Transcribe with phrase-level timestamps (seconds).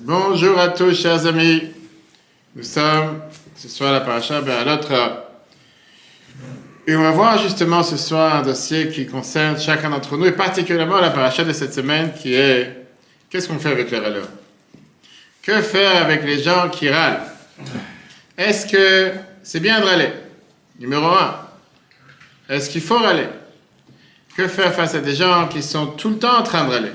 [0.00, 1.62] Bonjour à tous, chers amis.
[2.54, 3.20] Nous sommes
[3.56, 4.92] ce soir à la paracha à l'autre.
[6.86, 10.32] Et on va voir justement ce soir un dossier qui concerne chacun d'entre nous, et
[10.32, 12.86] particulièrement la paracha de cette semaine qui est
[13.28, 14.28] qu'est-ce qu'on fait avec les râleurs
[15.42, 17.22] Que faire avec les gens qui râlent?
[18.38, 19.12] Est-ce que
[19.42, 20.12] c'est bien de râler?
[20.78, 21.40] Numéro un.
[22.48, 23.28] Est-ce qu'il faut râler?
[24.36, 26.92] Que faire face à des gens qui sont tout le temps en train de râler?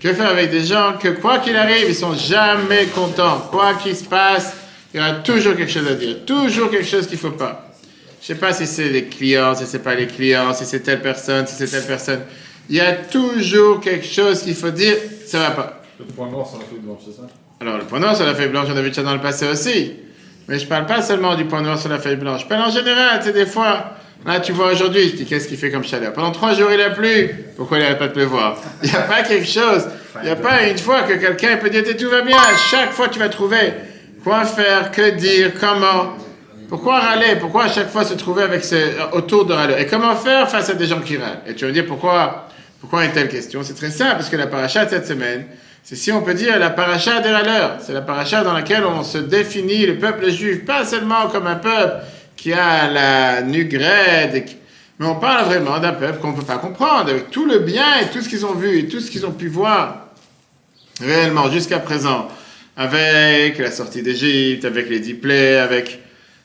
[0.00, 3.94] Que faire avec des gens que quoi qu'il arrive, ils sont jamais contents Quoi qu'il
[3.94, 4.54] se passe,
[4.92, 7.70] il y aura toujours quelque chose à dire, toujours quelque chose qu'il ne faut pas.
[8.20, 11.00] Je sais pas si c'est les clients, si c'est pas les clients, si c'est telle
[11.00, 12.20] personne, si c'est telle personne.
[12.68, 15.82] Il y a toujours quelque chose qu'il faut dire, ça va pas.
[15.98, 17.28] Le point noir sur la feuille blanche, c'est ça?
[17.60, 19.46] Alors le point noir sur la feuille blanche, on a vu ça dans le passé
[19.46, 19.92] aussi.
[20.48, 22.42] Mais je parle pas seulement du point noir sur la feuille blanche.
[22.42, 25.48] Je parle en général, tu sais, des fois, là tu vois aujourd'hui, tu dis qu'est-ce
[25.48, 26.12] qu'il fait comme chaleur?
[26.12, 29.02] Pendant trois jours il a plu, pourquoi il n'arrête pas de pleuvoir Il n'y a
[29.02, 29.88] pas quelque chose,
[30.22, 32.38] il n'y a pas une fois que quelqu'un peut dire tout va bien,
[32.70, 33.72] chaque fois tu vas trouver
[34.22, 36.16] quoi faire, que dire, comment.
[36.68, 37.36] Pourquoi râler?
[37.40, 40.70] Pourquoi à chaque fois se trouver avec ces, autour de râler Et comment faire face
[40.70, 41.40] à des gens qui râlent?
[41.46, 42.46] Et tu vas me dire pourquoi,
[42.80, 43.62] pourquoi une telle question?
[43.64, 45.46] C'est très simple, parce que la paracha de cette semaine,
[45.82, 47.78] c'est si on peut dire la paracha des râleurs.
[47.80, 51.56] C'est la paracha dans laquelle on se définit le peuple juif, pas seulement comme un
[51.56, 52.04] peuple
[52.40, 54.46] qui a la nugrède,
[54.98, 58.00] mais on parle vraiment d'un peuple qu'on ne peut pas comprendre, avec tout le bien
[58.02, 60.08] et tout ce qu'ils ont vu et tout ce qu'ils ont pu voir
[61.00, 62.28] réellement jusqu'à présent,
[62.76, 66.00] avec la sortie d'Égypte, avec les dix plaies, avec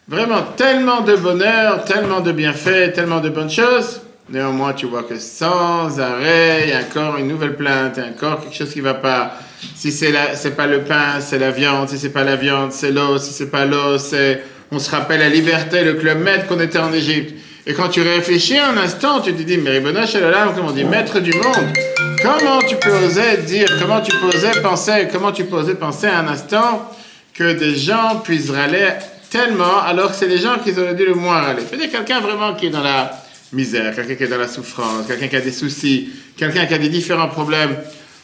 [0.07, 4.01] Vraiment, tellement de bonheur, tellement de bienfaits, tellement de bonnes choses.
[4.29, 8.05] Néanmoins, tu vois que sans arrêt, il y a encore une nouvelle plainte, il y
[8.05, 9.33] a encore quelque chose qui va pas.
[9.73, 11.89] Si c'est c'est pas le pain, c'est la viande.
[11.89, 13.17] Si c'est pas la viande, c'est l'eau.
[13.17, 16.79] Si c'est pas l'eau, c'est, on se rappelle la liberté, le club maître qu'on était
[16.79, 17.33] en Égypte.
[17.67, 20.83] Et quand tu réfléchis un instant, tu te dis, mais Ribona Shalom, comme on dit,
[20.83, 21.73] maître du monde,
[22.21, 26.07] comment tu peux oser dire, comment tu peux oser penser, comment tu peux oser penser
[26.07, 26.91] un instant
[27.33, 28.89] que des gens puissent râler
[29.29, 31.63] tellement, alors que c'est les gens qui auraient dû le moins râler.
[31.67, 33.11] C'est-à-dire quelqu'un vraiment qui est dans la
[33.51, 36.77] misère, quelqu'un qui est dans la souffrance, quelqu'un qui a des soucis, quelqu'un qui a
[36.77, 37.75] des différents problèmes.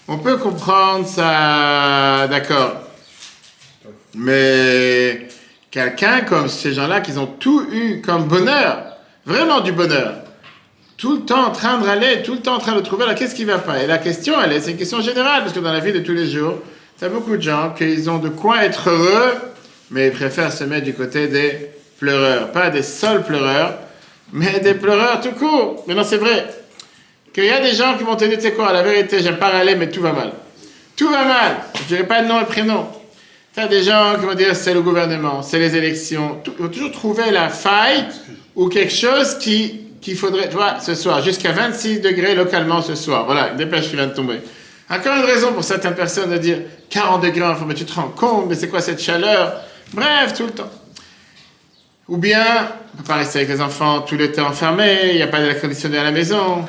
[0.08, 2.76] On peut comprendre ça, d'accord.
[4.16, 5.28] Mais
[5.72, 8.84] quelqu'un comme ces gens-là qui ont tout eu comme bonheur,
[9.26, 10.16] vraiment du bonheur,
[10.98, 13.16] tout le temps en train de râler, tout le temps en train de trouver, là,
[13.16, 13.82] qu'est-ce qui va pas?
[13.82, 16.00] Et la question, elle est, c'est une question générale, parce que dans la vie de
[16.00, 16.60] tous les jours,
[17.02, 19.34] a beaucoup de gens qui ont de quoi être heureux,
[19.90, 22.52] mais ils préfèrent se mettre du côté des pleureurs.
[22.52, 23.76] Pas des seuls pleureurs,
[24.32, 25.84] mais des pleureurs tout court.
[25.88, 26.48] Mais non, c'est vrai.
[27.34, 29.38] Qu'il y a des gens qui vont te dire, tu sais quoi, la vérité, j'aime
[29.38, 30.32] pas râler, mais tout va mal.
[30.96, 31.58] Tout va mal.
[31.76, 32.88] Je dirais pas de nom et prénom.
[33.54, 36.42] Tu as des gens qui vont dire, c'est le gouvernement, c'est les élections.
[36.58, 38.06] Vont toujours trouver la faille
[38.56, 42.96] ou quelque chose qui qu'il faudrait, tu vois, ce soir, jusqu'à 26 degrés localement ce
[42.96, 43.26] soir.
[43.26, 44.40] Voilà, une dépêche qui vient de tomber.
[44.90, 46.58] Encore une raison pour certaines personnes de dire
[46.90, 49.62] 40 degrés, enfin, mais tu te rends compte, mais c'est quoi cette chaleur?
[49.94, 50.72] Bref, tout le temps.
[52.08, 52.44] Ou bien,
[52.94, 55.40] on peut pas rester avec les enfants tout le temps enfermé, il n'y a pas
[55.40, 56.66] d'air conditionné à la maison.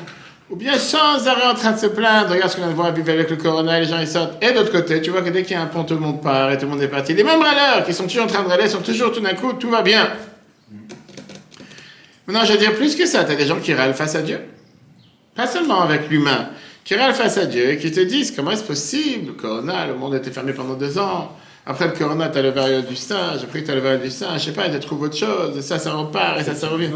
[0.53, 2.89] Ou bien, sans arrêt en train de se plaindre, regarde ce qu'on vient de voir
[2.89, 4.35] avec le corona, les gens ils sortent.
[4.45, 6.21] Et d'autre côté, tu vois que dès qu'il y a un pont, tout le monde
[6.21, 7.15] part et tout le monde est parti.
[7.15, 9.55] Les mêmes râleurs qui sont toujours en train de râler sont toujours tout d'un coup,
[9.55, 10.11] tout va bien.
[12.27, 14.21] Maintenant, je vais dire plus que ça, tu as des gens qui râlent face à
[14.21, 14.41] Dieu.
[15.35, 16.51] Pas seulement avec l'humain,
[16.85, 19.95] qui râlent face à Dieu et qui te disent comment est-ce possible, le corona, le
[19.95, 21.35] monde été fermé pendant deux ans.
[21.65, 23.41] Après le corona, tu as le variole du singe.
[23.43, 24.39] Après, tu as le variole du singe.
[24.41, 25.57] Je sais pas, tu trouves autre chose.
[25.57, 26.91] Et ça, ça repart et ça, ça revient.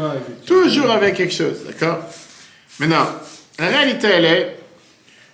[0.45, 2.01] Toujours avec quelque chose, d'accord?
[2.79, 3.07] Maintenant,
[3.59, 4.59] la réalité, elle est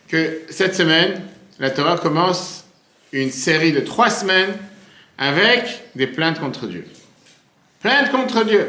[0.08, 1.22] que cette semaine,
[1.60, 2.66] la Torah commence
[3.12, 4.54] une série de trois semaines
[5.18, 6.86] avec des plaintes contre Dieu.
[7.82, 8.66] Plaintes contre Dieu.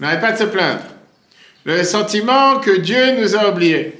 [0.00, 0.82] N'arrête pas de se plaindre.
[1.64, 3.94] Le sentiment que Dieu nous a oubliés.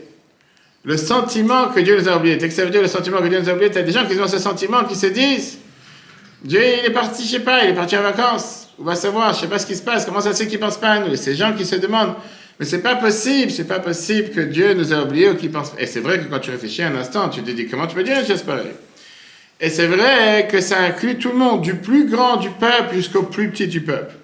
[0.85, 2.39] Le sentiment que Dieu nous a oubliés.
[2.39, 3.71] que ça veut dire le sentiment que Dieu nous a oubliés.
[3.71, 5.59] Tu as des gens qui ont ce sentiment, qui se disent
[6.45, 8.69] Dieu, il est parti, je sais pas, il est parti en vacances.
[8.79, 10.05] On va savoir, je sais pas ce qui se passe.
[10.05, 11.15] Comment ça se fait qu'il pense pas à nous?
[11.15, 12.15] Ces gens qui se demandent
[12.59, 15.73] Mais c'est pas possible, c'est pas possible que Dieu nous a oubliés ou qu'il pense.
[15.79, 18.05] Et c'est vrai que quand tu réfléchis un instant, tu te dis Comment tu peux
[18.05, 18.75] dire une chose pareille
[19.61, 23.23] Et c'est vrai que ça inclut tout le monde, du plus grand du peuple jusqu'au
[23.23, 24.15] plus petit du peuple.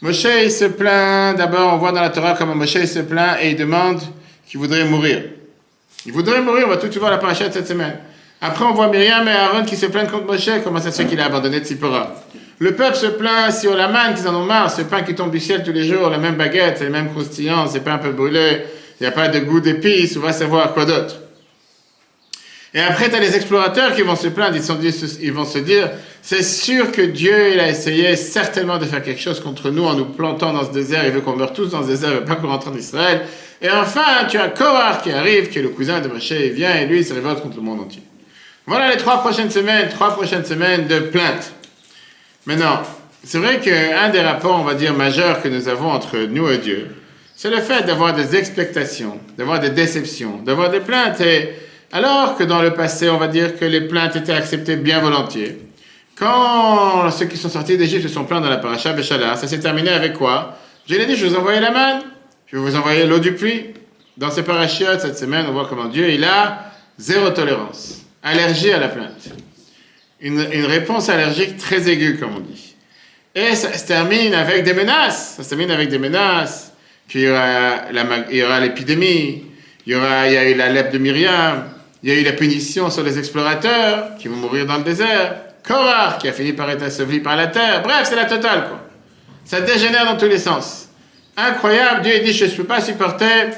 [0.00, 1.36] Moshe, il se plaint.
[1.36, 4.00] D'abord, on voit dans la Torah comment Moshe se plaint et il demande
[4.46, 5.24] qu'il voudrait mourir.
[6.06, 7.98] Il voudrait mourir, on va tout voir la paracha de cette semaine.
[8.40, 10.50] Après, on voit Myriam et Aaron qui se plaignent contre Moshe.
[10.62, 12.14] Comment ça se fait qu'il a abandonné Tzipora
[12.60, 15.38] Le peuple se plaint si Olaman, qu'ils en ont marre, ce pain qui tombe du
[15.38, 18.10] ciel tous les jours, la même baguette, c'est le même croustillant, c'est pas un peu
[18.10, 18.62] brûlé,
[19.00, 21.16] il n'y a pas de goût d'épices, on va savoir quoi d'autre.
[22.74, 25.90] Et après, tu les explorateurs qui vont se plaindre, ils, vont se dire,
[26.20, 29.94] c'est sûr que Dieu, il a essayé certainement de faire quelque chose contre nous en
[29.94, 32.24] nous plantant dans ce désert, il veut qu'on meure tous dans ce désert, il veut
[32.24, 33.22] pas qu'on rentre en Israël.
[33.62, 36.74] Et enfin, tu as Korah qui arrive, qui est le cousin de Moshe, il vient
[36.74, 38.02] et lui, il se révolte contre le monde entier.
[38.66, 40.98] Voilà les trois prochaines semaines, trois prochaines semaines de
[42.48, 42.58] plainte.
[42.58, 42.82] Maintenant,
[43.24, 46.58] c'est vrai qu'un des rapports, on va dire, majeurs que nous avons entre nous et
[46.58, 46.88] Dieu,
[47.36, 51.20] c'est le fait d'avoir des expectations, d'avoir des déceptions, d'avoir des plaintes.
[51.20, 51.50] Et
[51.92, 55.58] alors que dans le passé, on va dire que les plaintes étaient acceptées bien volontiers,
[56.16, 59.60] quand ceux qui sont sortis d'Égypte se sont plaints dans la paracha Béchala, ça s'est
[59.60, 60.58] terminé avec quoi?
[60.88, 62.00] Je l'ai dit, je vous envoyer la manne,
[62.46, 63.66] je vais vous envoyer l'eau du puits.
[64.16, 68.80] Dans ces parachiotes, cette semaine, on voit comment Dieu, il a zéro tolérance, allergie à
[68.80, 69.28] la plainte.
[70.20, 72.74] Une, réponse allergique très aiguë, comme on dit.
[73.34, 75.34] Et ça se termine avec des menaces.
[75.36, 76.72] Ça se termine avec des menaces.
[77.06, 79.44] Puis il y aura l'épidémie,
[79.86, 81.64] il y aura, il y a eu la lèpre de Myriam,
[82.02, 85.36] il y a eu la punition sur les explorateurs qui vont mourir dans le désert.
[85.66, 87.82] Korah qui a fini par être enseveli par la terre.
[87.82, 88.88] Bref, c'est la totale, quoi.
[89.44, 90.88] Ça dégénère dans tous les sens.
[91.36, 93.50] Incroyable, Dieu dit, je ne peux pas supporter,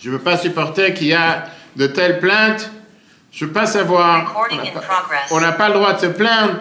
[0.00, 1.46] je ne peux pas supporter qu'il y a
[1.76, 2.70] de telles plaintes.
[3.30, 4.36] Je ne veux pas savoir.
[5.30, 6.60] On n'a pas, pas, le droit de se plaindre.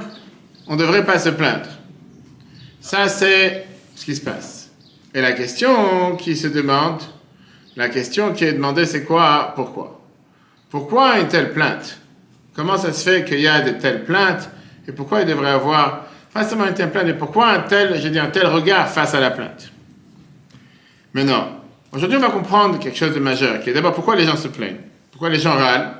[0.67, 1.67] On ne devrait pas se plaindre.
[2.81, 3.65] Ça, c'est
[3.95, 4.69] ce qui se passe.
[5.13, 7.01] Et la question qui se demande,
[7.75, 10.01] la question qui est demandée, c'est quoi Pourquoi?
[10.69, 11.99] Pourquoi une telle plainte?
[12.55, 14.49] Comment ça se fait qu'il y a de telles plaintes?
[14.87, 18.07] Et pourquoi il devrait avoir pas seulement une telle plainte, mais pourquoi un tel, je
[18.09, 19.71] dis, un tel regard face à la plainte?
[21.13, 21.61] Maintenant,
[21.91, 24.47] aujourd'hui, on va comprendre quelque chose de majeur, qui est d'abord pourquoi les gens se
[24.47, 24.81] plaignent,
[25.11, 25.95] pourquoi les gens râlent?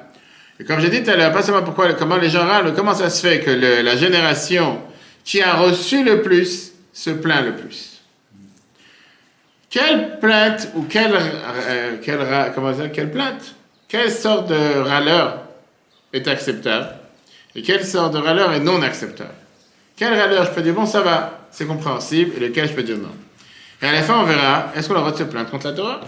[0.60, 2.96] Et comme j'ai dit tout à l'heure, pas seulement pourquoi, comment les gens râlent, comment
[2.96, 4.82] ça se fait que la génération
[5.24, 8.02] qui a reçu le plus se plaint le plus.
[9.70, 12.20] Quelle plainte ou quelle, euh, quelle,
[12.56, 13.56] comment dire, quelle plainte,
[13.88, 15.44] quelle sorte de râleur
[16.14, 16.96] est acceptable
[17.54, 19.34] et quelle sorte de râleur est non acceptable?
[19.98, 22.98] Quel râleur je peux dire bon ça va, c'est compréhensible et lequel je peux dire
[22.98, 23.12] non?
[23.82, 25.68] Et à la fin on verra, est-ce qu'on a le droit de se plaindre contre
[25.68, 26.02] la Torah?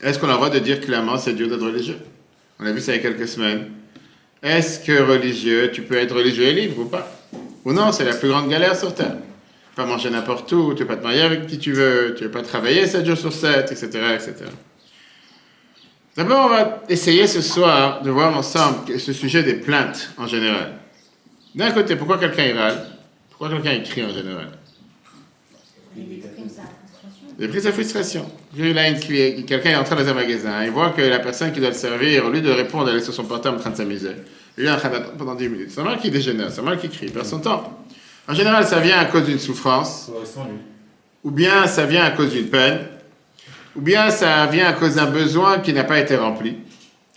[0.00, 1.98] Est-ce qu'on a le droit de dire clairement c'est Dieu d'être religieux?
[2.60, 3.70] On a vu ça il y a quelques semaines.
[4.42, 7.10] Est-ce que religieux, tu peux être religieux et libre ou pas?
[7.64, 9.16] Ou non, c'est la plus grande galère sur Terre.
[9.16, 12.14] Tu peux pas manger n'importe où, tu peux pas te marier avec qui tu veux,
[12.16, 13.86] tu peux pas travailler 7 jours sur 7, etc.
[14.14, 14.34] etc.
[16.16, 20.74] D'abord, on va essayer ce soir de voir ensemble ce sujet des plaintes en général.
[21.54, 22.86] D'un côté, pourquoi quelqu'un râle?
[23.30, 24.50] Pourquoi quelqu'un crie en général?
[25.96, 26.48] Il exprime
[27.72, 28.30] frustration.
[28.56, 32.26] Quelqu'un est entré dans un magasin, il voit que la personne qui doit le servir,
[32.26, 34.12] au lieu de répondre, elle est sur son portable en train de s'amuser.
[34.56, 35.70] Il est en train d'attendre pendant 10 minutes.
[35.70, 37.84] C'est normal qu'il dégénère, c'est normal qu'il crie, il perd son temps.
[38.28, 40.10] En général, ça vient à cause d'une souffrance,
[41.24, 42.78] ou bien ça vient à cause d'une peine,
[43.76, 46.56] ou bien ça vient à cause d'un besoin qui n'a pas été rempli,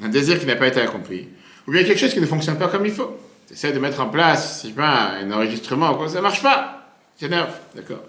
[0.04, 1.28] un désir qui n'a pas été accompli,
[1.68, 3.18] ou bien quelque chose qui ne fonctionne pas comme il faut.
[3.48, 6.90] Tu essaies de mettre en place, je sais pas, un enregistrement, quoi, ça marche pas.
[7.18, 8.02] T'énerve, d'accord.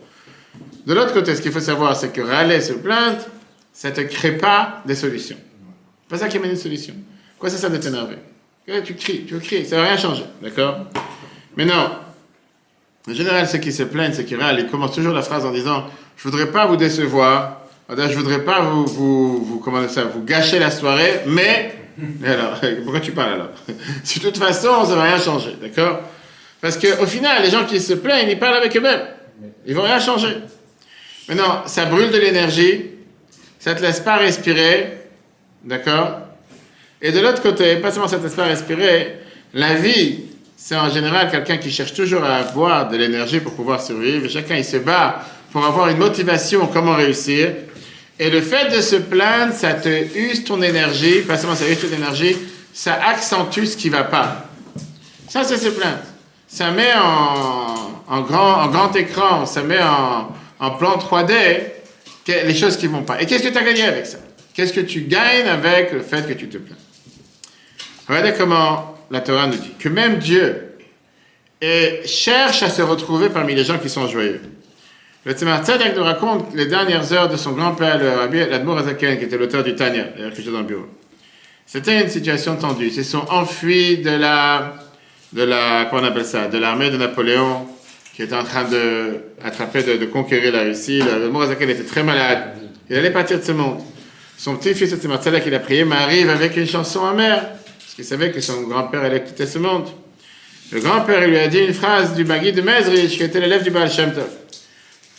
[0.87, 3.19] De l'autre côté, ce qu'il faut savoir, c'est que râler, se plaindre,
[3.73, 5.37] ça ne te crée pas des solutions.
[5.37, 6.95] C'est pas ça qui amène une solution.
[7.39, 8.17] Quoi ça de t'énerver
[8.85, 10.79] Tu cries, tu cries, ça ne va rien changer, d'accord?
[11.57, 11.91] Mais non.
[13.09, 15.53] En général, ceux qui se plaignent, ceux qui râlent, ils commencent toujours la phrase en
[15.53, 15.85] disant
[16.17, 21.21] Je voudrais pas vous décevoir, je voudrais pas vous, vous, ça, vous gâcher la soirée,
[21.27, 21.75] mais.
[22.25, 23.51] Alors, pourquoi tu parles alors?
[23.67, 26.01] De toute façon, ça va rien changer, d'accord?
[26.61, 29.03] Parce qu'au final, les gens qui se plaignent, ils parlent avec eux-mêmes.
[29.67, 30.37] Ils vont rien changer.
[31.29, 32.87] Maintenant, ça brûle de l'énergie,
[33.59, 34.99] ça te laisse pas respirer,
[35.63, 36.21] d'accord?
[37.03, 39.19] Et de l'autre côté, pas seulement ça te laisse pas respirer,
[39.53, 40.21] la vie,
[40.57, 44.27] c'est en général quelqu'un qui cherche toujours à avoir de l'énergie pour pouvoir survivre.
[44.29, 47.53] Chacun, il se bat pour avoir une motivation, comment réussir.
[48.19, 51.79] Et le fait de se plaindre, ça te use ton énergie, pas seulement ça use
[51.79, 52.37] ton énergie,
[52.73, 54.47] ça accentue ce qui va pas.
[55.29, 55.99] Ça, c'est se plaindre.
[56.49, 60.29] Ça met en grand écran, ça met en,
[60.61, 61.33] en plan 3D
[62.29, 63.21] les choses qui vont pas.
[63.21, 64.19] Et qu'est-ce que tu as gagné avec ça?
[64.55, 66.77] Qu'est-ce que tu gagnes avec le fait que tu te plains?
[68.09, 70.75] Regardez comment la Torah nous dit que même Dieu
[72.05, 74.41] cherche à se retrouver parmi les gens qui sont joyeux.
[75.25, 79.19] Le Tzemar Tzedek nous raconte les dernières heures de son grand-père, le Rabbi Admour Azaken,
[79.19, 80.87] qui était l'auteur du Tanya, d'ailleurs que j'ai dans le bureau.
[81.67, 82.87] C'était une situation tendue.
[82.87, 84.75] Ils se sont enfuis de la,
[85.33, 87.67] de la, appelle ça, de l'armée de Napoléon,
[88.19, 91.01] qui était en train de attraper, de, conquérir la Russie.
[91.03, 92.57] Admour Azaken était très malade.
[92.91, 93.79] Il allait partir de ce monde.
[94.37, 97.95] Son petit-fils, le Tzemar Tzedek, il a prié, mais arrive avec une chanson amère, parce
[97.95, 99.87] qu'il savait que son grand-père allait quitter ce monde.
[100.73, 103.71] Le grand-père, lui a dit une phrase du Magui de Mezrich, qui était l'élève du
[103.71, 104.13] Baal Shem.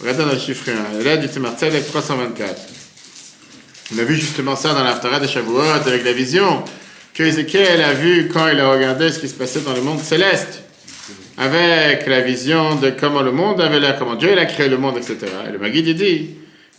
[0.01, 2.62] Regardez dans le chiffre 1, là du Tzemar 324.
[3.96, 6.65] On a vu justement ça dans l'Aftara de Shavuot avec la vision
[7.13, 10.01] que Ézéchiel a vu quand il a regardé ce qui se passait dans le monde
[10.01, 10.63] céleste.
[11.39, 14.98] Avec la vision de comment le monde avait l'air, comment Dieu a créé le monde,
[14.98, 15.19] etc.
[15.48, 16.31] Et le Maguide dit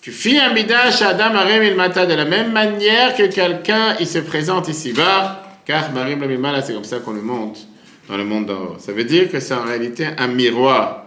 [0.03, 4.07] Tu fis un à Adam Arem il mata de la même manière que quelqu'un il
[4.07, 5.43] se présente ici-bas.
[5.65, 7.67] Car Marim Lamimala, c'est comme ça qu'on le monte
[8.07, 8.77] dans le monde d'en haut.
[8.79, 11.05] Ça veut dire que c'est en réalité un miroir.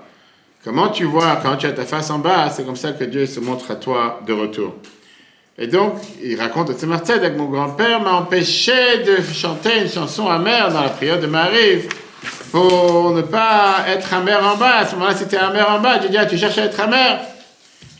[0.64, 3.28] Comment tu vois quand tu as ta face en bas, c'est comme ça que Dieu
[3.28, 4.74] se montre à toi de retour.
[5.60, 5.94] Et donc,
[6.24, 10.90] il raconte à avec mon grand-père m'a empêché de chanter une chanson amère dans la
[10.90, 11.84] prière de Marie
[12.54, 14.76] pour ne pas être amer en bas.
[14.82, 15.98] À ce moment-là, c'était amer en bas.
[15.98, 17.20] Dieu dit, ah, tu cherches à être amer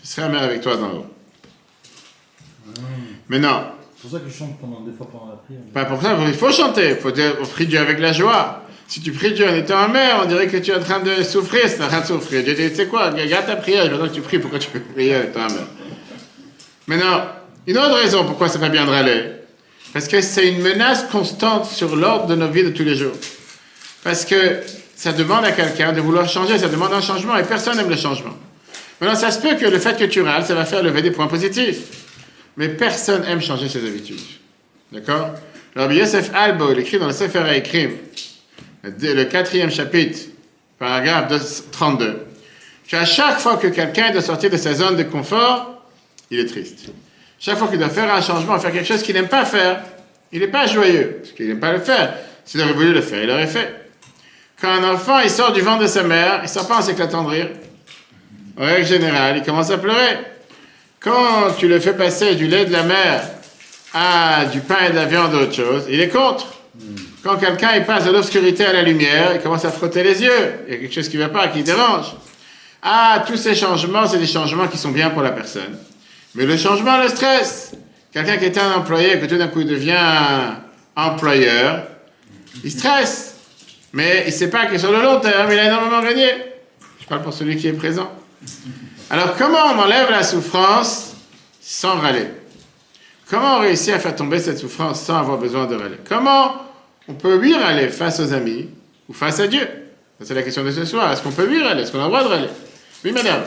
[0.04, 1.06] Je serai amer avec toi d'en haut.
[3.30, 3.64] Mais non.
[3.96, 5.62] C'est pour ça que je chante pendant, des fois pendant la prière.
[5.74, 6.90] Pas pour ça, il faut chanter.
[6.90, 8.62] Il faut dire, on prie Dieu avec la joie.
[8.88, 11.24] Si tu pries Dieu en étant amer, on dirait que tu es en train de
[11.24, 12.44] souffrir, c'est en train de souffrir.
[12.44, 14.82] Dieu dit, tu sais quoi, garde ta prière, maintenant que tu pries, pourquoi tu peux
[14.82, 15.66] prier en étant amer?
[16.86, 17.24] Maintenant,
[17.66, 19.32] une autre raison pourquoi c'est pas bien de râler,
[19.94, 23.14] parce que c'est une menace constante sur l'ordre de nos vies de tous les jours.
[24.04, 24.62] Parce que
[24.96, 27.96] ça demande à quelqu'un de vouloir changer, ça demande un changement, et personne n'aime le
[27.96, 28.34] changement.
[29.00, 31.12] Maintenant, ça se peut que le fait que tu râles, ça va faire lever des
[31.12, 31.80] points positifs.
[32.58, 34.20] Mais personne aime changer ses habitudes.
[34.92, 35.32] D'accord?
[35.76, 37.92] Alors, Yosef Albo, il écrit dans le Sefer Ekrim,
[38.84, 40.20] le quatrième chapitre,
[40.78, 41.32] paragraphe
[41.72, 42.28] 32,
[42.88, 45.84] qu'à chaque fois que quelqu'un doit sortir de sa zone de confort,
[46.30, 46.92] il est triste.
[47.40, 49.84] Chaque fois qu'il doit faire un changement, faire quelque chose qu'il n'aime pas faire,
[50.32, 52.14] il n'est pas joyeux, parce qu'il n'aime pas le faire.
[52.46, 53.83] S'il aurait voulu le faire, il l'aurait fait.
[54.64, 57.24] Quand un enfant il sort du ventre de sa mère, il sort pas en s'éclatant
[57.24, 57.50] de rire.
[58.58, 60.20] En règle générale, il commence à pleurer.
[61.02, 63.28] Quand tu le fais passer du lait de la mère
[63.94, 66.48] à du pain et de la viande ou autre chose, il est contre.
[67.26, 70.54] Quand quelqu'un il passe de l'obscurité à la lumière, il commence à frotter les yeux.
[70.66, 72.16] Il y a quelque chose qui ne va pas, qui dérange.
[72.82, 75.78] Ah, tous ces changements, c'est des changements qui sont bien pour la personne.
[76.36, 77.74] Mais le changement le stress.
[78.14, 79.98] Quelqu'un qui était un employé, que tout d'un coup il devient
[80.96, 81.84] employeur,
[82.64, 83.33] il stresse.
[83.94, 86.28] Mais il ne sait pas que sur le long terme, il a énormément gagné.
[87.00, 88.12] Je parle pour celui qui est présent.
[89.10, 91.16] Alors, comment on enlève la souffrance
[91.62, 92.28] sans râler?
[93.30, 95.98] Comment on réussit à faire tomber cette souffrance sans avoir besoin de râler?
[96.08, 96.56] Comment
[97.08, 98.68] on peut lui râler face aux amis
[99.08, 99.68] ou face à Dieu?
[100.22, 101.12] C'est la question de ce soir.
[101.12, 101.84] Est-ce qu'on peut lui râler?
[101.84, 102.50] Est-ce qu'on a le droit de râler?
[103.06, 103.44] Oui, madame.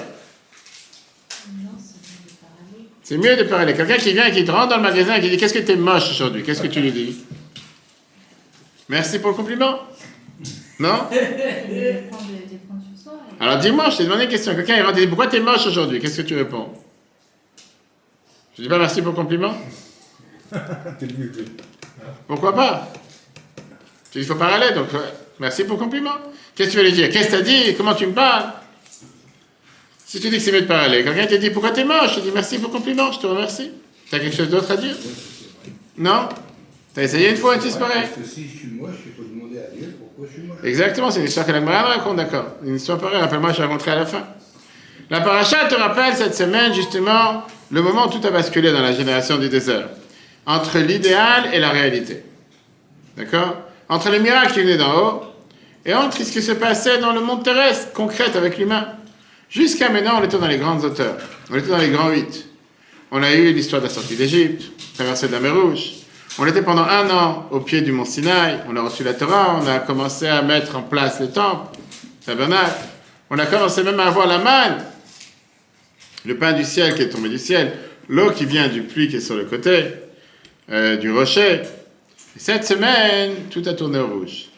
[3.03, 3.75] C'est mieux de parler.
[3.75, 5.61] Quelqu'un qui vient et qui te rentre dans le magasin et qui dit Qu'est-ce que
[5.61, 6.43] tu es moche aujourd'hui?
[6.43, 7.25] Qu'est-ce que tu lui dis
[8.89, 9.81] Merci pour le compliment.
[10.79, 11.09] Non
[13.41, 14.55] Alors dis-moi, je t'ai demandé une question.
[14.55, 16.01] Quelqu'un et dit Pourquoi tu es moche aujourd'hui?
[16.01, 16.69] Qu'est-ce que tu réponds?
[18.57, 19.55] Je dis pas merci pour le compliment.
[22.27, 22.93] Pourquoi pas?
[24.11, 24.89] Tu dis Il faut parler, donc
[25.39, 26.15] merci pour le compliment.
[26.55, 27.11] Qu'est-ce que tu veux lui dire?
[27.11, 27.75] Qu'est-ce que tu as dit?
[27.77, 28.53] Comment tu me parles?
[30.07, 32.21] Si tu dis que c'est mieux de parler, quelqu'un te dit pourquoi t'es moche, je
[32.21, 33.73] dis merci pour le compliment, je te remercie.
[34.09, 34.95] T'as quelque chose d'autre à dire?
[35.99, 36.29] Non?
[36.95, 39.77] T'as essayé une fois et tu disparais Si je suis moche, il faut demander à
[39.77, 40.56] Dieu pourquoi je suis moche.
[40.67, 42.47] Exactement, c'est une histoire que la Gemara raconte, d'accord.
[42.65, 44.25] Une histoire pareille, rappelle-moi, je vais raconter à la fin.
[45.09, 48.93] La paracha te rappelle cette semaine, justement, le moment où tout a basculé dans la
[48.93, 49.89] génération du désert.
[50.45, 52.25] Entre l'idéal et la réalité.
[53.17, 53.59] D'accord?
[53.89, 55.23] Entre les miracles qui venaient d'en haut
[55.85, 58.89] et entre ce qui se passait dans le monde terrestre, concret avec l'humain.
[59.49, 61.17] Jusqu'à maintenant, on était dans les grandes hauteurs.
[61.49, 62.49] On était dans les grands huit.
[63.13, 64.65] On a eu l'histoire de la sortie d'Égypte,
[64.97, 65.93] traversée de la mer Rouge.
[66.39, 68.61] On était pendant un an au pied du mont Sinaï.
[68.69, 69.59] On a reçu la Torah.
[69.61, 71.79] On a commencé à mettre en place le temple,
[72.21, 72.81] le tabernacle.
[73.31, 74.85] On a commencé même à avoir la manne,
[76.25, 77.73] le pain du ciel qui est tombé du ciel,
[78.09, 79.87] l'eau qui vient du puits qui est sur le côté,
[80.71, 81.63] euh, du rocher.
[82.37, 84.49] Et cette semaine, tout a tourné au rouge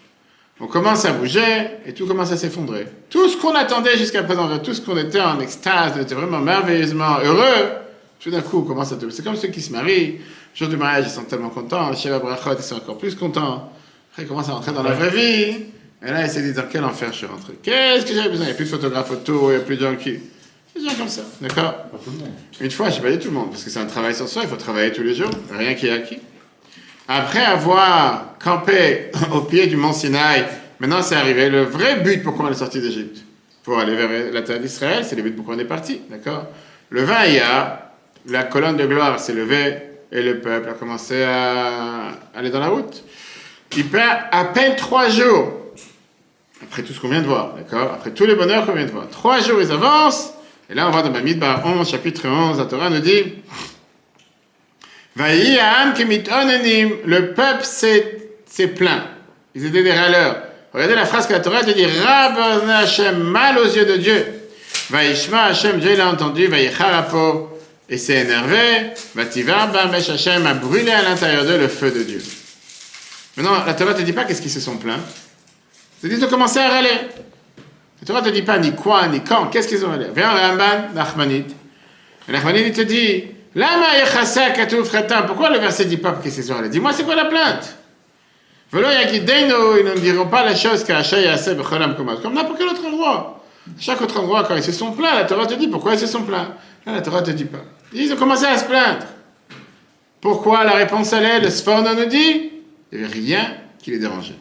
[0.61, 2.87] on commence à bouger et tout commence à s'effondrer.
[3.11, 6.41] Tout ce qu'on attendait jusqu'à présent, tout ce qu'on était en extase, on était vraiment
[6.41, 7.69] merveilleusement heureux,
[8.21, 9.13] tout d'un coup on commence à tomber.
[9.13, 10.19] C'est comme ceux qui se marient, le
[10.55, 13.73] jour du mariage ils sont tellement contents, Shiva Brachot ils sont encore plus contents.
[14.11, 15.57] Après ils commencent à rentrer dans la vraie vie,
[16.03, 17.55] et là ils se disent dans quel enfer je suis rentré?
[17.63, 18.47] Qu'est-ce que j'avais besoin?
[18.47, 20.19] Il n'y a plus de photographes autour, il n'y a plus de gens qui.
[20.75, 21.75] Des gens comme ça, d'accord?
[22.61, 24.29] Une fois, je n'ai pas dit tout le monde, parce que c'est un travail sur
[24.29, 26.19] soi, il faut travailler tous les jours, rien qui est acquis.
[27.09, 30.45] Après avoir campé au pied du mont Sinaï,
[30.79, 33.25] maintenant c'est arrivé le vrai but pourquoi on est sorti d'Égypte.
[33.63, 36.47] Pour aller vers la terre d'Israël, c'est le but pourquoi on est parti, d'accord?
[36.91, 37.88] Le 20 a,
[38.29, 39.77] la colonne de gloire s'est levée
[40.13, 43.03] et le peuple a commencé à aller dans la route.
[43.77, 45.53] Il perd à peine trois jours,
[46.63, 47.93] après tout ce qu'on vient de voir, d'accord?
[47.95, 49.09] Après tous les bonheurs qu'on vient de voir.
[49.11, 50.33] Trois jours, ils avancent,
[50.71, 53.35] et là on voit dans Bamidbar 11, chapitre 11, la Torah nous dit
[57.05, 59.03] le peuple s'est plaint.
[59.55, 60.43] Ils étaient des râleurs.
[60.73, 64.27] Regardez la phrase que la Torah dit Rabban Hashem, mal aux yeux de Dieu.
[64.91, 67.58] Vaishma Hashem, Dieu l'a entendu, Vaïcharapo,
[67.89, 68.93] et s'est énervé.
[69.15, 72.23] Vativa Bamesh Hashem a brûlé à l'intérieur d'eux le feu de Dieu.
[73.37, 75.01] Maintenant, la Torah ne te dit pas qu'est-ce qu'ils se sont plaints.
[76.03, 76.89] Ils te dit de commencer à râler.
[78.01, 80.07] La Torah ne te dit pas ni quoi, ni quand, qu'est-ce qu'ils ont râlé.
[80.15, 81.47] Viens Ramban, Nachmanit,
[82.29, 83.25] il te dit
[85.27, 87.77] pourquoi le verset dit pas que c'est Dis-moi, c'est quoi la plainte?
[88.71, 92.69] Velo Yagideino, ils ne diront pas la chose qu'Acha Yaseh Becholam Komat, comme n'importe quel
[92.69, 93.43] autre endroit.
[93.81, 96.07] Chaque autre endroit, quand ils se sont plaints, la Torah te dit pourquoi ils se
[96.07, 96.55] sont plaints.
[96.87, 97.65] Là, la Torah te dit pas.
[97.93, 99.07] Ils ont commencé à se plaindre.
[100.21, 102.51] Pourquoi La réponse est, le Sforno nous dit,
[102.93, 104.35] il n'y avait rien qui les dérangeait.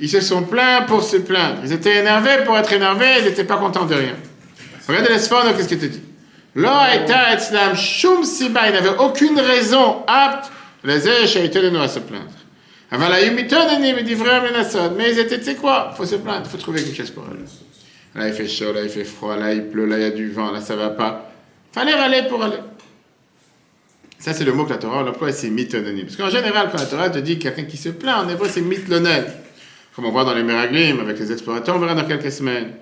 [0.00, 1.58] Ils se sont plaints pour se plaindre.
[1.64, 4.14] Ils étaient énervés pour être énervés, ils n'étaient pas contents de rien.
[4.86, 6.02] Regardez le Sforno, qu'est-ce qu'il te dit?
[6.64, 10.50] Aïta Etzlam Shum Siba, il n'avait aucune raison apte,
[10.84, 12.24] les Esh de nous à se plaindre.
[14.96, 17.10] Mais ils étaient, tu sais quoi, il faut se plaindre, il faut trouver quelque chose
[17.10, 17.44] pour eux.
[18.14, 20.10] Là, il fait chaud, là, il fait froid, là, il pleut, là, il y a
[20.10, 21.27] du vent, là, ça va pas.
[21.72, 22.58] Fallait râler pour aller.
[24.18, 26.02] Ça, c'est le mot que la Torah emploie, c'est mitononi.
[26.02, 28.60] Parce qu'en général, quand la Torah te dit quelqu'un qui se plaint, en hébreu, c'est
[28.60, 29.32] mitlonel.
[29.94, 32.72] Comme on voit dans les Meraglim, avec les explorateurs, on verra dans quelques semaines.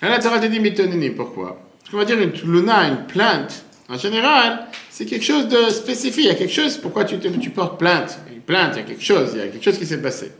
[0.00, 1.10] Là, la Torah te dit mitononi.
[1.10, 1.60] Pourquoi?
[1.80, 3.64] Parce qu'on va dire une tluna, une plainte.
[3.88, 6.24] En général, c'est quelque chose de spécifique.
[6.24, 8.18] Il y a quelque chose, pourquoi tu, te, tu portes plainte?
[8.32, 10.32] Une plainte, il y a quelque chose, il y a quelque chose qui s'est passé.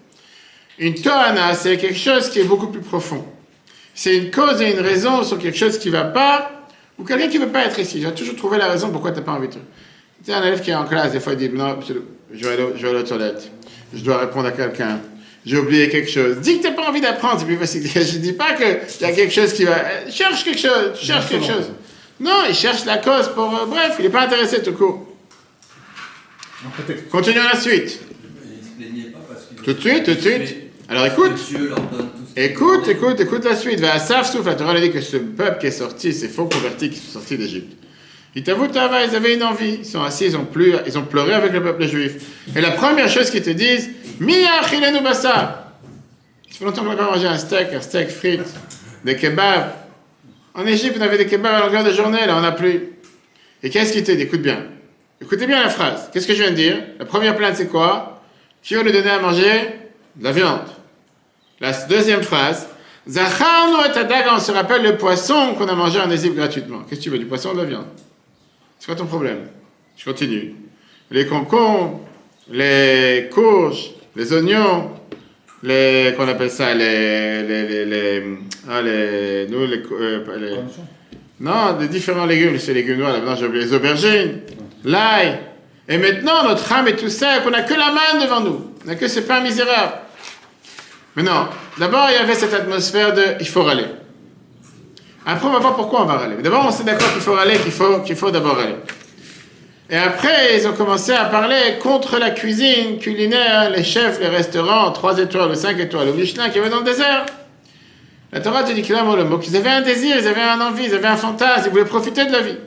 [0.79, 3.25] Une tohana, c'est quelque chose qui est beaucoup plus profond.
[3.95, 6.56] C'est une cause et une raison sur quelque chose qui ne va pas,
[6.99, 8.01] ou quelqu'un qui ne veut pas être ici.
[8.03, 9.55] J'ai toujours trouvé la raison pourquoi tu n'as pas envie de.
[9.55, 9.61] Tu
[10.25, 11.79] sais, un élève qui est en classe, des fois, il dit Non,
[12.33, 13.51] je vais aller, je vais aller aux toilettes,
[13.95, 15.01] je dois répondre à quelqu'un,
[15.45, 16.39] j'ai oublié quelque chose.
[16.39, 17.87] Dis que tu n'as pas envie d'apprendre, c'est plus facile.
[17.95, 18.67] Je ne dis pas qu'il
[19.01, 19.77] y a quelque chose qui va.
[20.11, 21.71] Cherche quelque chose, cherche quelque chose.
[22.19, 23.55] Non, il cherche la cause pour.
[23.55, 25.07] euh, bref, il n'est pas intéressé tout court.
[27.11, 28.01] Continuons la suite.
[29.63, 30.57] Tout de suite, tout de suite.
[30.89, 31.33] Alors écoute.
[31.49, 33.81] Dieu leur donne Écoute, écoute, écoute la suite.
[33.81, 36.29] Va à Saf Souf, la Torah elle dit que ce peuple qui est sorti, ces
[36.29, 37.83] faux convertis qui sont sortis d'Égypte.
[38.35, 39.77] Ils t'avouent, ils avaient une envie.
[39.79, 40.47] Ils sont assis, ils ont,
[40.87, 42.17] ils ont pleuré avec le peuple juif.
[42.55, 43.89] Et la première chose qu'ils te disent,
[44.21, 45.73] Mia achilenu basa.
[46.51, 48.43] Ça fait longtemps qu'on n'a pas mangé un steak, un steak frites,
[49.03, 49.73] des kebabs.
[50.53, 52.91] En Égypte, on avait des kebabs à longueur de journée, là, on n'a plus.
[53.63, 54.21] Et qu'est-ce qu'ils te disent?
[54.21, 54.67] Écoute bien.
[55.23, 56.11] Écoutez bien la phrase.
[56.13, 56.77] Qu'est-ce que je viens de dire?
[56.99, 58.23] La première plainte, c'est quoi?
[58.63, 59.71] Qui veut lui donner à manger
[60.17, 60.76] De la viande.
[61.61, 62.69] La deuxième phrase,
[63.09, 66.81] Zacharnu et Adaga, on se rappelle le poisson qu'on a mangé en Égypte gratuitement.
[66.89, 67.87] Qu'est-ce que tu veux, du poisson ou de la viande?
[68.79, 69.47] C'est quoi ton problème?
[69.97, 70.55] Je continue.
[71.11, 72.01] Les concombres,
[72.51, 74.91] les courges, les oignons,
[75.63, 78.39] les, qu'on appelle ça, les, les, les, les,
[78.69, 80.57] ah, les, nous, les, euh, les-
[81.41, 84.41] non, des différents légumes, ces légumes noirs, là, maintenant j'ai oublié les aubergines,
[84.85, 85.39] l'ail.
[85.89, 88.87] Et maintenant, notre âme est tout sec, on n'a que la main devant nous, on
[88.89, 89.93] n'a que ce pain misérable.
[91.17, 91.49] Mais non,
[91.79, 93.87] d'abord il y avait cette atmosphère de il faut râler.
[95.25, 96.37] Après, on va voir pourquoi on va râler.
[96.41, 98.77] D'abord, on s'est d'accord qu'il faut râler, qu'il faut, qu'il faut d'abord râler.
[99.91, 104.93] Et après, ils ont commencé à parler contre la cuisine culinaire, les chefs, les restaurants,
[104.93, 107.27] 3 étoiles, 5 étoiles, au Michelin qui avait dans le désert.
[108.33, 110.85] La Torah te dit clairement le mot qu'ils avaient un désir, ils avaient un envie,
[110.85, 112.59] ils avaient un fantasme, ils voulaient profiter de la vie.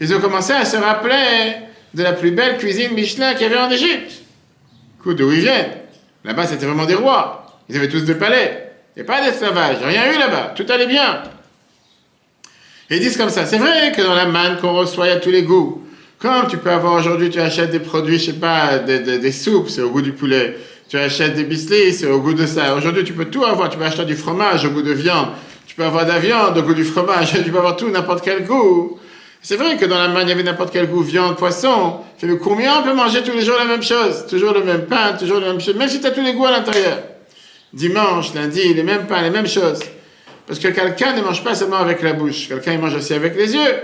[0.00, 1.56] Ils ont commencé à se rappeler
[1.94, 4.22] de la plus belle cuisine Michelin qu'il y avait en Égypte.
[5.00, 5.72] Écoute, d'où ils viennent
[6.24, 7.45] Là-bas, c'était vraiment des rois.
[7.68, 8.72] Ils avaient tous des palais.
[8.98, 10.52] A pas d'esclavage, rien eu là-bas.
[10.56, 11.22] Tout allait bien.
[12.88, 15.12] Et ils disent comme ça, c'est vrai que dans la manne qu'on reçoit, il y
[15.12, 15.82] a tous les goûts.
[16.18, 19.68] Comme tu peux avoir aujourd'hui, tu achètes des produits, je sais pas, des, des- soupes,
[19.68, 20.56] c'est au goût du poulet.
[20.88, 22.74] Tu achètes des biscuits, c'est au goût de ça.
[22.74, 23.68] Aujourd'hui, tu peux tout avoir.
[23.68, 25.28] Tu peux acheter du fromage au goût de viande.
[25.66, 27.32] Tu peux avoir de la viande au goût du fromage.
[27.44, 28.98] Tu peux avoir tout, n'importe quel goût.
[29.42, 31.98] C'est vrai que dans la manne, il y avait n'importe quel goût, viande, poisson.
[32.22, 34.26] Mais combien on peut manger tous les jours la même chose?
[34.30, 36.46] Toujours le même pain, toujours la même chose, même si tu as tous les goûts
[36.46, 36.98] à l'intérieur.
[37.76, 39.80] Dimanche, lundi, les mêmes pains, les mêmes choses.
[40.46, 43.36] Parce que quelqu'un ne mange pas seulement avec la bouche, quelqu'un il mange aussi avec
[43.36, 43.74] les yeux.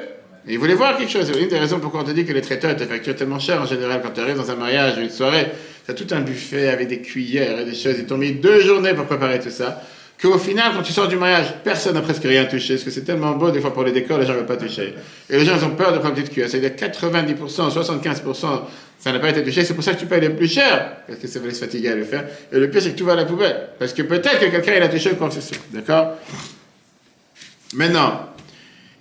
[0.49, 1.31] Il voulait voir quelque chose.
[1.31, 3.61] C'est une des raisons pourquoi on te dit que les traiteurs te facturent tellement cher
[3.61, 5.49] en général quand tu arrives dans un mariage ou une soirée.
[5.85, 7.97] Tu as tout un buffet avec des cuillères et des choses.
[7.99, 9.83] Ils t'ont mis deux journées pour préparer tout ça.
[10.23, 12.75] Qu'au final, quand tu sors du mariage, personne n'a presque rien touché.
[12.75, 14.57] Parce que c'est tellement beau, des fois pour les décors, les gens ne veulent pas
[14.57, 14.95] toucher.
[15.29, 16.49] Et les gens ils ont peur de prendre une petite cuillère.
[16.49, 18.63] C'est-à-dire 90%, 75%,
[19.03, 19.65] ça n'a pas été touché.
[19.65, 20.99] C'est pour ça que tu payes le plus cher.
[21.09, 22.25] Parce que ça va se fatiguer à le faire.
[22.53, 23.71] Et le pire, c'est que tout va à la poubelle.
[23.77, 25.57] Parce que peut-être que quelqu'un il a touché ce soit.
[25.73, 26.19] D'accord?
[27.75, 28.29] Maintenant,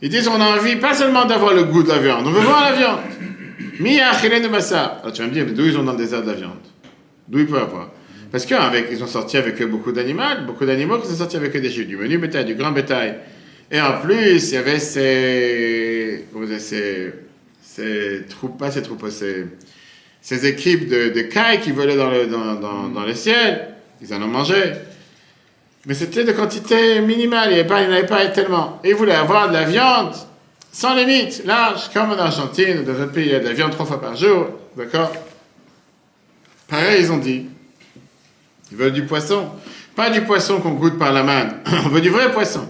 [0.02, 2.42] ils disent on a envie pas seulement d'avoir le goût de la viande, on veut
[2.42, 3.00] voir la viande.
[4.10, 5.00] Achilenu basa.
[5.02, 6.58] Alors tu vas me dire, mais d'où ils ont dans le désert de la viande?
[7.28, 7.92] D'où ils peuvent avoir?
[8.32, 11.86] Parce qu'ils ont sorti avec beaucoup d'animaux, beaucoup d'animaux qui sont sortis avec des jus,
[11.86, 13.18] du menu bétail, du grand bétail.
[13.70, 16.26] Et en plus, il y avait ces.
[16.34, 17.14] Comment dire, ces.
[17.62, 19.46] Ces troupes, pas ces troupeaux, ces.
[20.22, 23.70] Ces équipes de, de cailles qui volaient dans le, dans, dans, dans le ciel.
[24.02, 24.74] Ils en ont mangé.
[25.86, 28.80] Mais c'était de quantité minimale, il n'y en avait pas tellement.
[28.84, 30.14] Et ils voulaient avoir de la viande
[30.72, 33.54] sans limite, large, comme en Argentine ou dans d'autres pays, il y a de la
[33.54, 35.12] viande trois fois par jour, d'accord?
[36.70, 37.48] Pareil, ils ont dit.
[38.72, 39.50] Ils veulent du poisson.
[39.96, 41.50] Pas du poisson qu'on goûte par la main,
[41.86, 42.66] on veut du vrai poisson.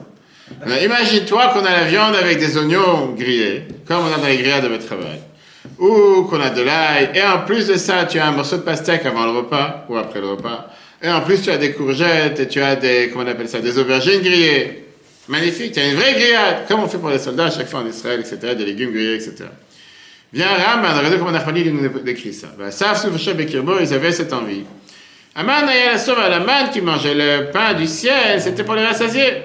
[0.66, 4.64] Imagine-toi qu'on a la viande avec des oignons grillés, comme on a dans les grillades
[4.64, 5.20] de votre travail.
[5.82, 8.62] Ou qu'on a de l'ail, et en plus de ça, tu as un morceau de
[8.62, 10.70] pastèque avant le repas, ou après le repas,
[11.02, 13.60] Et en plus, tu as des courgettes et tu as des, comment on appelle ça,
[13.60, 14.86] des aubergines grillées.
[15.28, 17.80] Magnifique, tu as une vraie grillade, comme on fait pour les soldats à chaque fois
[17.80, 19.46] en Israël, etc., des légumes grillés, etc.
[20.32, 22.50] Viens Raman, regardez comment Nachmani nous décrit ça.
[22.70, 23.12] Savent
[23.82, 24.64] ils avaient cette envie.
[25.34, 29.44] Aman la manne qui mangeait le pain du ciel, c'était pour les rassasier.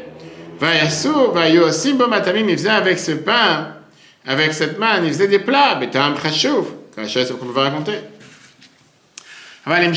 [0.61, 1.33] Vayassou,
[1.65, 3.76] aussi Matamim, il faisait avec ce pain,
[4.27, 8.01] avec cette manne, il faisait des plats, mais un prachouf, comme je qu'on va raconter.
[9.69, 9.89] Mais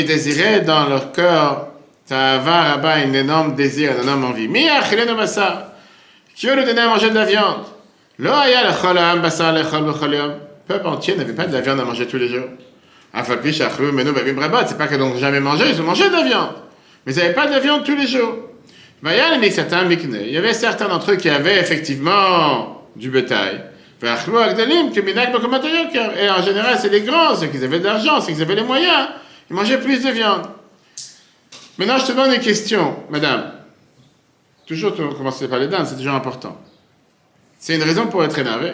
[0.00, 1.68] ils désiraient dans leur cœur,
[2.06, 4.48] Ta'ava Rabba, un énorme désir, un énorme envie.
[5.16, 5.68] Basar.
[6.36, 7.64] Qui veut nous donner à manger de la viande?
[8.18, 8.30] Le
[10.68, 12.48] peuple entier n'avait pas de la viande à manger tous les jours.
[13.14, 16.54] C'est pas qu'ils n'ont jamais mangé, ils ont mangé de la viande.
[17.06, 18.34] Mais ils n'avaient pas de la viande tous les jours.
[19.02, 19.10] Le.
[19.12, 23.62] Il y avait certains d'entre eux qui avaient effectivement du bétail.
[24.02, 24.08] Et
[26.30, 29.08] en général, c'est les grands, ceux qui avaient de l'argent, ceux qui avaient les moyens.
[29.50, 30.46] Ils mangeaient plus de viande.
[31.78, 33.52] Maintenant, je te donne une question, madame.
[34.66, 36.58] Toujours commencer par les dames, c'est toujours important.
[37.58, 38.72] C'est une raison pour être énervé.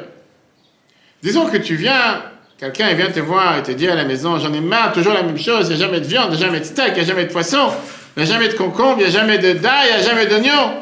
[1.23, 2.23] Disons que tu viens,
[2.59, 5.23] quelqu'un vient te voir et te dit à la maison, j'en ai marre, toujours la
[5.23, 6.95] même chose, il n'y a jamais de viande, il n'y a jamais de steak, il
[6.95, 7.71] n'y a jamais de poisson,
[8.17, 10.09] il n'y a jamais de concombre, il n'y a jamais de d'ail, il n'y a
[10.09, 10.75] jamais d'oignon.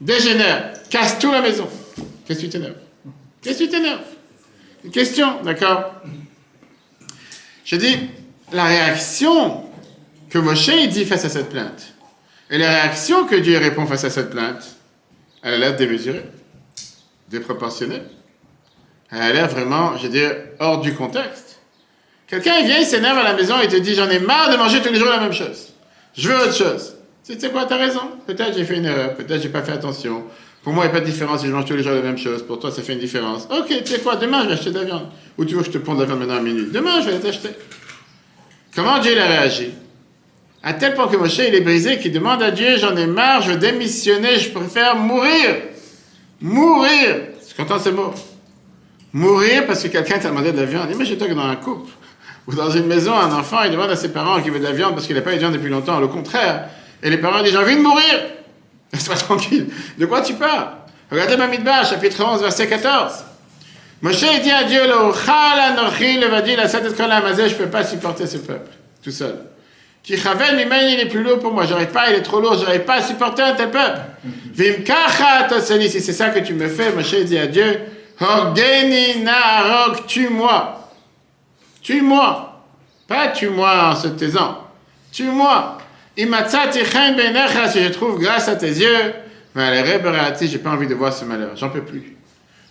[0.00, 1.68] Dégénère, casse tout la maison.
[2.30, 2.64] Qu'est-ce que tu
[3.42, 3.76] Qu'est-ce que tu
[4.84, 5.96] Une question, d'accord
[7.64, 7.98] Je dis,
[8.52, 9.64] la réaction
[10.28, 11.92] que Moshe dit face à cette plainte.
[12.48, 14.76] Et la réaction que Dieu répond face à cette plainte,
[15.42, 16.22] elle a l'air démesurée,
[17.28, 18.02] déproportionnée.
[19.10, 21.58] Elle a l'air vraiment, je veux dire, hors du contexte.
[22.28, 24.80] Quelqu'un vient, il s'énerve à la maison et te dit J'en ai marre de manger
[24.80, 25.72] tous les jours la même chose.
[26.16, 26.94] Je veux autre chose.
[27.24, 28.02] Tu sais quoi, t'as raison.
[28.24, 30.26] Peut-être j'ai fait une erreur, peut-être j'ai pas fait attention.
[30.62, 32.02] Pour moi, il n'y a pas de différence si je mange tous les jours la
[32.02, 32.42] même chose.
[32.42, 33.48] Pour toi, ça fait une différence.
[33.50, 35.06] Ok, tu sais quoi, demain je vais acheter de la viande.
[35.38, 36.66] Ou tu veux que je te ponde de la viande maintenant à minuit?
[36.70, 37.48] Demain, je vais t'acheter.
[38.74, 39.70] Comment Dieu a réagi?
[40.62, 43.40] À tel point que Moshe, il est brisé, qu'il demande à Dieu, j'en ai marre,
[43.40, 45.56] je veux démissionner, je préfère mourir.
[46.42, 47.16] Mourir.
[47.48, 48.12] Tu content ce mot?
[49.14, 50.90] Mourir parce que quelqu'un t'a demandé de la viande.
[50.92, 51.90] Imagine-toi que dans un couple,
[52.46, 54.72] ou dans une maison, un enfant, il demande à ses parents qu'il veut de la
[54.72, 55.98] viande parce qu'il n'a pas eu de viande depuis longtemps.
[55.98, 56.68] Le contraire.
[57.02, 58.20] Et les parents disent, j'ai envie de mourir.
[58.92, 59.68] Laisse-moi tranquille.
[59.98, 60.68] De quoi tu parles?
[61.10, 63.24] Regardez Mamidbar, chapitre 11, verset 14.
[64.02, 68.70] Moshe dit à Dieu, le va dire, la je ne peux pas supporter ce peuple,
[69.02, 69.36] tout seul.
[70.02, 71.66] Qui il est plus lourd pour moi.
[71.66, 74.00] J'arrive pas, il est trop lourd, j'arrive pas à supporter un tel peuple.
[74.54, 77.80] Vimkacha Tosani, si c'est ça que tu me fais, Moshe dit à Dieu,
[80.06, 80.90] tue-moi.
[81.82, 82.64] Tue-moi.
[83.06, 84.66] Pas tue-moi en se taisant.
[85.12, 85.78] Tue-moi.
[86.26, 89.12] Benecha, si je trouve grâce à tes yeux,
[89.54, 89.84] mais
[90.40, 91.56] j'ai pas envie de voir ce malheur.
[91.56, 92.16] J'en peux plus.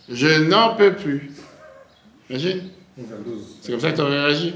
[0.08, 1.30] Je n'en peux plus.
[2.28, 2.62] Imagine.
[3.60, 4.54] C'est comme ça que tu aurais réagi.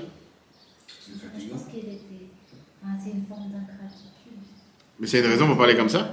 [3.03, 4.39] C'est une forme d'ingratitude.
[4.99, 6.09] Mais c'est une raison pour parler comme ça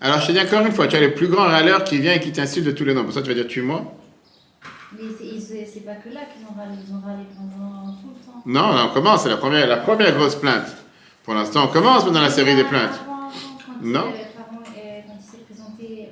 [0.00, 2.14] Alors je te dis encore une fois, tu as le plus grand râleur qui vient
[2.14, 3.04] et qui t'insulte de tous les noms.
[3.04, 3.94] Pour ça tu vas dire tue-moi.
[4.92, 5.04] Mais
[5.66, 8.42] c'est pas que là qu'ils ont râlé, ils ont râlé pendant tout le temps.
[8.46, 10.83] Non, on commence, c'est la première, la première grosse plainte.
[11.24, 13.00] Pour l'instant, on commence dans la série des plaintes.
[13.82, 14.12] non.
[14.12, 16.10] suis présenté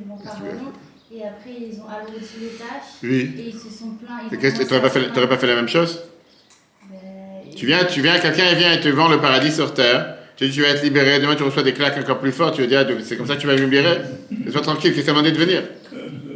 [0.00, 0.72] devant Pharaon,
[1.14, 3.30] et après ils ont alourdi les tâches, oui.
[3.38, 4.28] et ils se sont plaints.
[4.30, 6.00] Tu n'aurais pas, pas fait la même chose?
[7.54, 10.16] Tu viens, tu viens, quelqu'un vient et te vend le paradis sur terre.
[10.36, 11.20] Tu dis, tu vas être libéré.
[11.20, 12.56] Demain, tu reçois des claques encore plus fortes.
[12.56, 14.00] Tu vas dire, ah, c'est comme ça que tu vas me libérer.
[14.44, 14.94] Laisse-moi tranquille.
[14.94, 15.62] Qu'est-ce que demandé de venir?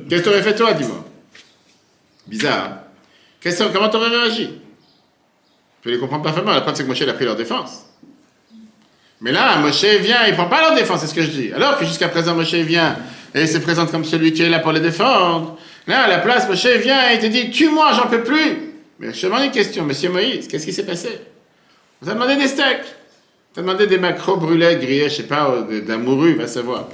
[0.09, 1.05] Qu'est-ce que tu aurais fait toi, dis-moi?
[2.29, 2.79] Bizarre.
[3.45, 3.69] Hein?
[3.73, 4.51] Comment tu aurais réagi?
[5.87, 6.51] Je les comprends parfaitement.
[6.51, 7.87] La preuve, c'est que Moshe a pris leur défense.
[9.21, 11.53] Mais là, Moshe vient, il prend pas leur défense, c'est ce que je dis.
[11.53, 12.97] Alors que jusqu'à présent, Moshe vient
[13.33, 15.57] et il se présente comme celui qui est là pour les défendre.
[15.87, 18.75] Là, à la place, Moshe vient et te dit, tue-moi, j'en peux plus.
[18.99, 21.21] Mais je te demande une question, monsieur Moïse, qu'est-ce qui s'est passé?
[22.01, 22.85] Vous avez demandé des steaks.
[23.55, 25.97] Vous avez demandé des macros brûlés, grillés, je sais pas, de, la
[26.35, 26.89] va savoir.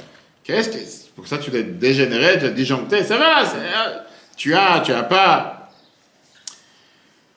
[0.45, 0.77] Qu'est-ce que.
[1.17, 3.99] Pour ça, tu l'as dégénéré, tu l'as disjoncté, ça va, euh,
[4.37, 5.62] tu as, tu as pas.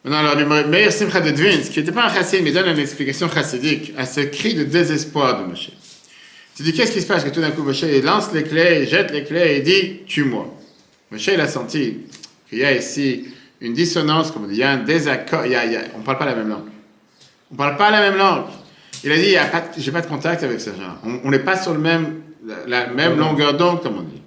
[0.06, 3.28] Maintenant, alors, Meir Simcha de Dvins, qui n'était pas un chassid, mais donne une explication
[3.28, 5.72] chassidique à ce cri de désespoir de Moshe.
[6.56, 8.88] Tu dis, qu'est-ce qui se passe Que tout d'un coup, Moshe lance les clés, il
[8.88, 10.56] jette les clés et dit, tue-moi.
[11.10, 12.02] Moshe, il a senti
[12.48, 13.26] qu'il y a ici
[13.62, 15.64] une dissonance, comme on dit, il y a un désaccord, il y a,
[15.96, 16.70] on ne parle pas la même langue.
[17.50, 18.46] On ne parle pas la même langue.
[19.04, 19.36] Il a dit,
[19.76, 20.98] je n'ai pas de contact avec ces gens.
[21.24, 22.22] On n'est pas sur le même,
[22.68, 24.22] la, même longueur d'onde, comme on dit.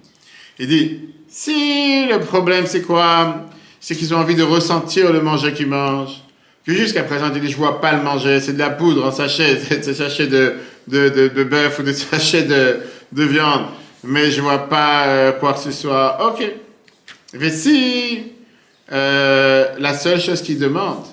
[0.59, 3.45] Il dit, si le problème c'est quoi?
[3.79, 6.21] C'est qu'ils ont envie de ressentir le manger qu'ils mangent.
[6.65, 9.11] Que jusqu'à présent, il dit, je vois pas le manger, c'est de la poudre en
[9.11, 10.55] sachet, c'est des sachets de,
[10.87, 12.79] de, de, bœuf ou des sachets de,
[13.11, 13.65] de viande,
[14.03, 16.27] mais je vois pas euh, quoi que ce soit.
[16.27, 16.43] Ok.
[17.33, 18.23] Mais si
[18.91, 21.05] euh, la seule chose qu'il demande,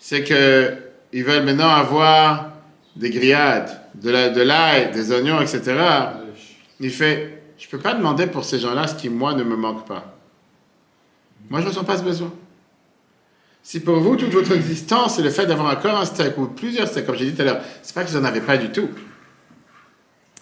[0.00, 0.72] c'est que
[1.12, 2.52] ils veulent maintenant avoir
[2.96, 5.60] des grillades, de la- de l'ail, des oignons, etc.
[6.80, 9.86] Il fait, je peux pas demander pour ces gens-là ce qui, moi, ne me manque
[9.86, 10.11] pas.
[11.50, 12.32] Moi, je ne ressens pas ce besoin.
[13.62, 16.88] Si pour vous, toute votre existence, c'est le fait d'avoir encore un steak ou plusieurs
[16.88, 18.88] steaks, comme j'ai dit tout à l'heure, c'est pas qu'ils n'en avaient pas du tout.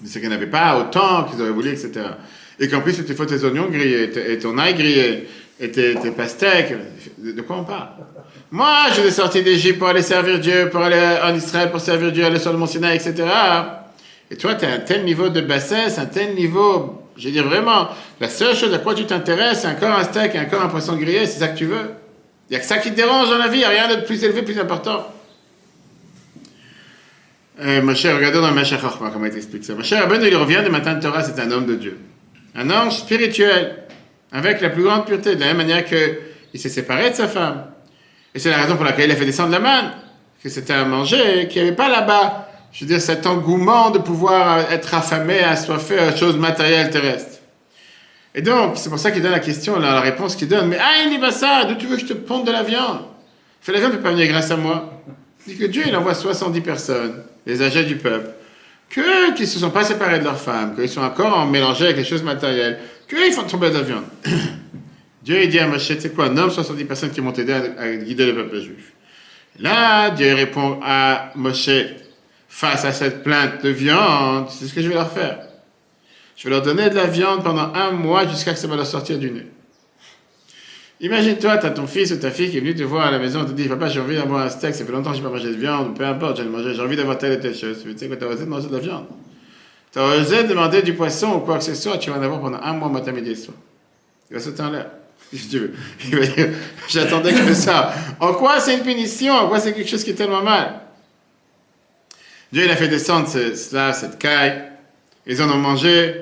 [0.05, 1.93] C'est qu'ils n'avaient pas autant qu'ils auraient voulu, etc.
[2.59, 5.29] Et qu'en plus, il faut tes oignons grillés, et ton ail grillé,
[5.61, 6.75] et tes, pastèques.
[7.19, 7.89] De quoi on parle?
[8.51, 12.13] Moi, je suis sorti d'Égypte pour aller servir Dieu, pour aller en Israël pour servir
[12.13, 13.29] Dieu, aller sur le mont Sinaï, etc.
[14.31, 17.47] Et toi, tu as un tel niveau de bassesse, un tel niveau, je veux dire
[17.47, 17.89] vraiment,
[18.21, 20.97] la seule chose à quoi tu t'intéresses, c'est encore un steak, et encore un poisson
[20.97, 21.91] grillé, c'est ça que tu veux.
[22.49, 23.97] Il n'y a que ça qui te dérange dans la vie, il n'y a rien
[23.97, 25.07] de plus élevé, plus important.
[27.61, 28.75] Euh, Moshe, regardez dans Moshe
[29.13, 29.75] comment il t'explique ça.
[29.75, 31.99] Moshe Rabbeinu, il revient de matin de Torah, c'est un homme de Dieu.
[32.55, 33.85] Un ange spirituel,
[34.33, 37.67] avec la plus grande pureté, de la même manière qu'il s'est séparé de sa femme.
[38.35, 39.93] Et c'est la raison pour laquelle il a fait descendre la manne,
[40.43, 43.99] que c'était à manger, qu'il n'y avait pas là-bas, je veux dire, cet engouement de
[43.99, 47.41] pouvoir être affamé, assoiffé à choses matérielles terrestres.
[48.35, 50.69] Et donc, c'est pour ça qu'il donne la question, la, la réponse qu'il donne.
[50.69, 53.01] Mais ah, il ça, d'où tu veux que je te ponde de la viande?
[53.61, 55.03] Fait la viande ne peut pas venir grâce à moi.
[55.47, 58.31] Il dit que Dieu, il envoie 70 personnes, les âgés du peuple,
[58.89, 61.87] que qui ne se sont pas séparés de leurs femmes, qu'ils sont encore en mélangés
[61.87, 62.79] avec les choses matérielles,
[63.09, 64.05] qu'ils font tomber de la viande.
[65.23, 67.83] Dieu, il dit à Moshe, tu sais quoi, nomme 70 personnes qui m'ont aidé à,
[67.83, 68.93] à guider le peuple juif.
[69.59, 71.69] Là, Dieu répond à Moshe,
[72.51, 75.39] face à cette plainte de viande, c'est ce que je vais leur faire.
[76.37, 78.77] Je vais leur donner de la viande pendant un mois jusqu'à ce que ça va
[78.77, 79.47] leur sortir du nez.
[81.01, 83.19] Imagine-toi, tu as ton fils ou ta fille qui est venu te voir à la
[83.19, 85.29] maison, te dit Papa, j'ai envie d'avoir un steak, ça fait longtemps que je n'ai
[85.29, 87.83] pas mangé de viande, peu importe, j'ai envie d'avoir telle et telle chose.
[87.83, 89.07] Tu sais quoi, tu as osé de manger de la viande.
[89.93, 92.41] Tu as osé demander du poisson ou quoi que ce soit, tu vas en avoir
[92.41, 93.57] pendant un mois, matin, midi et soir.
[94.29, 94.91] Il va sauter en l'air.
[95.31, 95.73] Tu veux.
[96.89, 97.95] J'attendais que ça.
[98.19, 99.33] En quoi c'est une punition?
[99.35, 100.81] En quoi c'est quelque chose qui est tellement mal
[102.53, 104.63] Dieu, il a fait descendre ce- cela, cette caille.
[105.27, 106.15] Ils en ont mangé.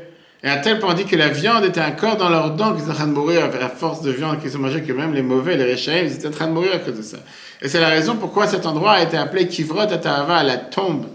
[0.43, 2.93] Et à tel point dit que la viande était encore dans leurs dents, qu'ils étaient
[2.93, 5.57] en train de mourir à force de viande qu'ils ont mangé, que même les mauvais,
[5.57, 7.17] les réchaïm, ils étaient en train de mourir à cause de ça.
[7.61, 11.07] Et c'est la raison pourquoi cet endroit a été appelé Kivrot Atahava, la tombe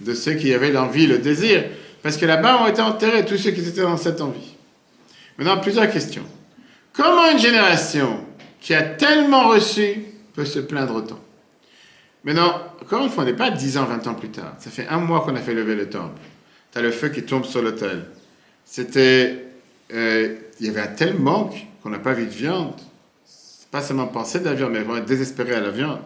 [0.00, 1.64] de ceux qui avaient l'envie, le désir.
[2.02, 4.54] Parce que là-bas ont été enterrés tous ceux qui étaient dans cette envie.
[5.36, 6.24] Maintenant, plusieurs questions.
[6.94, 8.20] Comment une génération
[8.62, 10.04] qui a tellement reçu
[10.34, 11.18] peut se plaindre autant?
[12.24, 14.54] Maintenant, encore une fois, on n'est pas 10 ans, 20 ans plus tard.
[14.58, 16.20] Ça fait un mois qu'on a fait lever le temple.
[16.72, 18.04] Tu as le feu qui tombe sur l'autel.
[18.64, 19.44] C'était.
[19.92, 22.74] euh, il y avait un tel manque qu'on n'a pas vu de viande.
[23.70, 26.00] Pas seulement penser de la viande, mais vraiment être désespéré à la viande.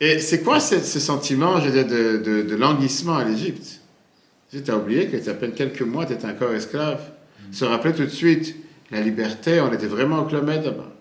[0.00, 3.80] Et c'est quoi ce, ce sentiment, je veux dire, de, de, de languissement à l'Égypte?
[4.50, 7.00] Tu as oublié que tu à peine quelques mois, tu étais encore esclave.
[7.50, 8.56] Se rappeler tout de suite
[8.90, 10.92] la liberté, on était vraiment au Med là-bas.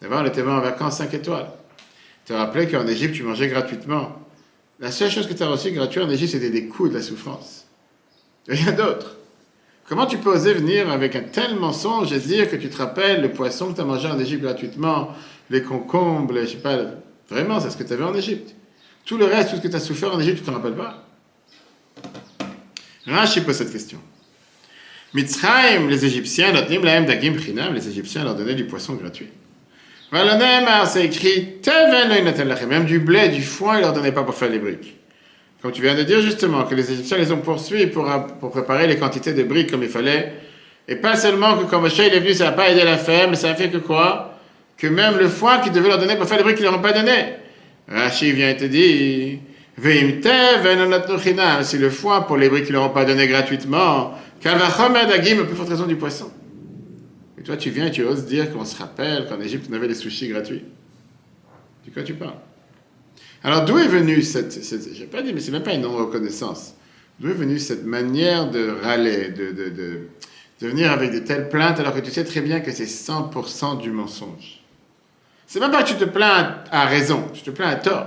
[0.00, 1.46] D'abord, on était vraiment en vacances 5 étoiles.
[2.26, 4.16] Te rappelais qu'en Égypte, tu mangeais gratuitement.
[4.80, 7.02] La seule chose que tu as reçue gratuit en Égypte, c'était des coups de la
[7.02, 7.66] souffrance.
[8.48, 9.16] Rien d'autre.
[9.88, 13.20] Comment tu peux oser venir avec un tel mensonge et dire que tu te rappelles
[13.20, 15.10] le poisson que tu as mangé en Égypte gratuitement,
[15.50, 16.78] les concombres, les- je sais pas,
[17.28, 18.54] vraiment, c'est ce que tu avais en Égypte.
[19.04, 20.76] Tout le reste, tout ce que tu as souffert en Égypte, tu ne t'en rappelles
[20.76, 21.04] pas
[23.06, 23.98] Rashi pose cette question.
[25.12, 29.28] Mitzrayim, les Égyptiens, les Égyptiens leur donnaient du poisson gratuit.
[30.86, 31.54] C'est écrit,
[32.68, 34.96] même du blé, du foin, ils leur donnaient pas pour faire les briques.
[35.62, 38.86] Comme tu viens de dire justement, que les Égyptiens les ont poursuivis pour, pour préparer
[38.86, 40.32] les quantités de briques comme il fallait.
[40.86, 43.30] Et pas seulement que quand Moshe il est venu, ça n'a pas aidé la faire,
[43.30, 44.38] mais ça a fait que quoi?
[44.76, 46.78] Que même le foin qu'ils devaient leur donner pour faire les briques, ils ne leur
[46.78, 47.34] ont pas donné.
[47.88, 49.38] Rachid vient et te dit.
[51.62, 55.56] Si le foin pour les briques qu'ils leur ont pas donné gratuitement, kalvachomer dagim, plus
[55.56, 56.30] forte raison du poisson.
[57.42, 59.88] Et toi, tu viens et tu oses dire qu'on se rappelle qu'en Égypte, on avait
[59.88, 60.62] des sushis gratuits.
[61.84, 62.38] De quoi tu parles?
[63.42, 64.52] Alors, d'où est venue cette.
[64.52, 66.74] cette je n'ai pas dit, mais c'est même pas une non-reconnaissance.
[67.18, 70.08] D'où est venue cette manière de râler, de, de, de,
[70.60, 73.90] venir avec de telles plaintes alors que tu sais très bien que c'est 100% du
[73.90, 74.62] mensonge?
[75.44, 78.06] C'est même pas que tu te plains à raison, tu te plains à tort.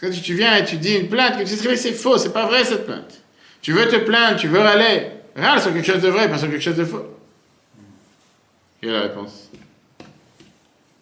[0.00, 2.32] Parce que tu viens et tu dis une plainte, que tu sais c'est faux, c'est
[2.32, 3.22] pas vrai cette plainte.
[3.60, 5.08] Tu veux te plaindre, tu veux râler.
[5.36, 7.04] Râle sur quelque chose de vrai, pas sur quelque chose de faux.
[8.84, 9.48] Quelle est la réponse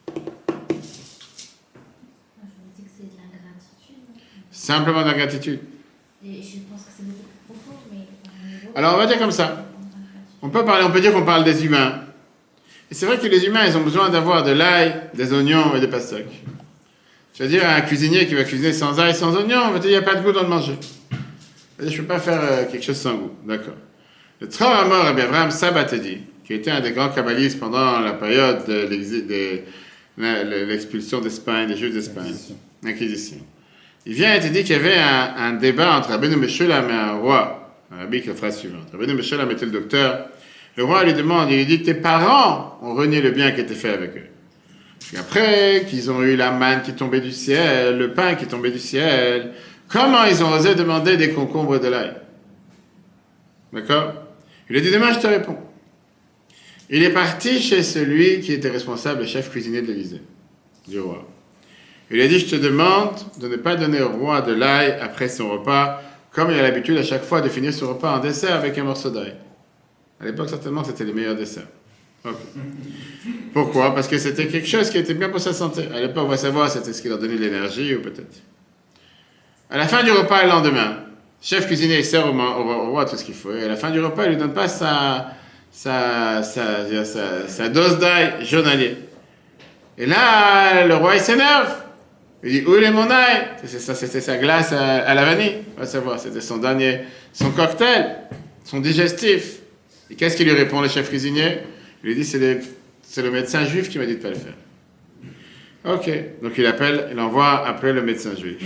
[0.06, 0.22] Moi,
[2.38, 3.10] je me dis que c'est de.
[4.52, 5.58] Simplement d'ingratitude.
[6.24, 8.06] Et je pense que c'est beaucoup plus profond, mais.
[8.76, 9.66] Alors, on va dire comme ça.
[10.42, 12.04] On peut, parler, on peut dire qu'on parle des humains.
[12.88, 15.80] Et c'est vrai que les humains, ils ont besoin d'avoir de l'ail, des oignons et
[15.80, 16.44] des pastèques.
[17.34, 19.80] Tu vas dire à un cuisinier qui va cuisiner sans ail, sans oignons, on va
[19.80, 20.78] te dire, il n'y a pas de goût dans le manger.
[21.80, 23.32] Je ne peux pas faire euh, quelque chose sans goût.
[23.44, 23.74] D'accord.
[24.38, 26.20] Le Trahamor Rabbi Abraham Sabatedi,
[26.52, 28.86] qui était un des grands kabbalistes pendant la période de
[30.66, 32.56] l'expulsion d'Espagne, des Juifs d'Espagne, Inquisition.
[32.82, 33.36] l'inquisition.
[34.04, 36.92] Il vient et te dit qu'il y avait un, un débat entre Rabbeinu Meshulam et
[36.92, 37.74] un roi.
[37.90, 38.88] Rabbi qui a la phrase suivante.
[38.92, 40.28] Rabbeinu Meshulam était le docteur.
[40.76, 43.74] Le roi lui demande, il lui dit, tes parents ont renié le bien qui était
[43.74, 44.28] fait avec eux.
[45.00, 48.70] Puis après qu'ils ont eu la manne qui tombait du ciel, le pain qui tombait
[48.72, 49.52] du ciel,
[49.88, 52.12] comment ils ont osé demander des concombres et de l'ail?
[53.72, 54.12] D'accord?
[54.68, 55.71] Il a dit, demain je te réponds.
[56.94, 60.20] Il est parti chez celui qui était responsable, le chef cuisinier de l'Élysée,
[60.86, 61.26] du roi.
[62.10, 65.30] Il a dit, je te demande de ne pas donner au roi de l'ail après
[65.30, 68.54] son repas, comme il a l'habitude à chaque fois de finir son repas en dessert
[68.54, 69.34] avec un morceau d'ail.
[70.20, 71.66] À l'époque, certainement, c'était les meilleurs desserts.
[73.54, 73.94] Pourquoi?
[73.94, 75.88] Parce que c'était quelque chose qui était bien pour sa santé.
[75.94, 78.42] À l'époque, on va savoir c'était ce qui leur donnait de l'énergie ou peut-être.
[79.70, 81.06] À la fin du repas le lendemain, le
[81.40, 83.54] chef cuisinier sert au, roi tout ce qu'il faut.
[83.54, 85.32] Et à la fin du repas, il lui donne pas sa,
[85.72, 86.42] sa,
[87.70, 88.96] dose d'ail journalier.
[89.98, 91.74] Et là, le roi il s'énerve.
[92.44, 93.48] Il dit Où est mon ail?
[93.64, 95.56] C'était sa glace à, la vanille.
[95.76, 97.00] On va savoir, c'était son dernier,
[97.32, 98.16] son cocktail,
[98.64, 99.60] son digestif.
[100.10, 101.58] Et qu'est-ce qu'il lui répond, le chef cuisinier?
[102.02, 104.54] Il lui dit C'est le, médecin juif qui m'a dit de ne pas le faire.
[105.84, 106.10] Ok,
[106.42, 108.58] donc il appelle, il envoie appeler le médecin juif.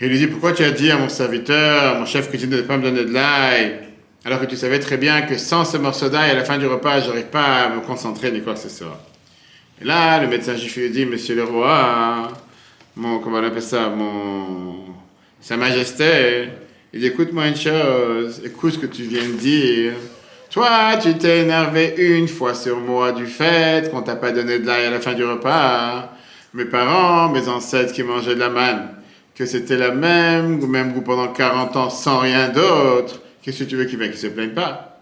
[0.00, 2.62] Il lui dit Pourquoi tu as dit à mon serviteur, à mon chef cuisinier, de
[2.62, 3.87] ne pas me donner de l'ail?
[4.28, 6.66] Alors que tu savais très bien que sans ce morceau d'ail, à la fin du
[6.66, 9.00] repas, j'arrive pas à me concentrer ni quoi que ce soit.
[9.80, 12.28] Et là, le médecin juif lui dit, Monsieur le roi,
[12.94, 14.84] mon, comment on appelle ça, mon,
[15.40, 16.50] Sa Majesté,
[16.92, 19.92] il dit, écoute-moi une chose, écoute ce que tu viens de dire.
[20.50, 24.66] Toi, tu t'es énervé une fois sur moi du fait qu'on t'a pas donné de
[24.66, 26.12] l'ail à la fin du repas.
[26.52, 28.90] Mes parents, mes ancêtres qui mangeaient de la manne,
[29.34, 33.22] que c'était la même, même goût pendant 40 ans sans rien d'autre.
[33.42, 35.00] Qu'est-ce que tu veux qu'ils viennent, qu'ils se plaignent pas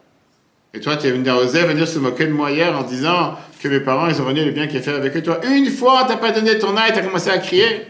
[0.75, 3.81] Et toi, tu es osé venir se moquer de moi hier en disant que mes
[3.81, 5.23] parents, ils ont renié le bien qui est fait avec eux.
[5.23, 7.83] Toi, une fois, t'as pas donné ton ail, t'as commencé à crier.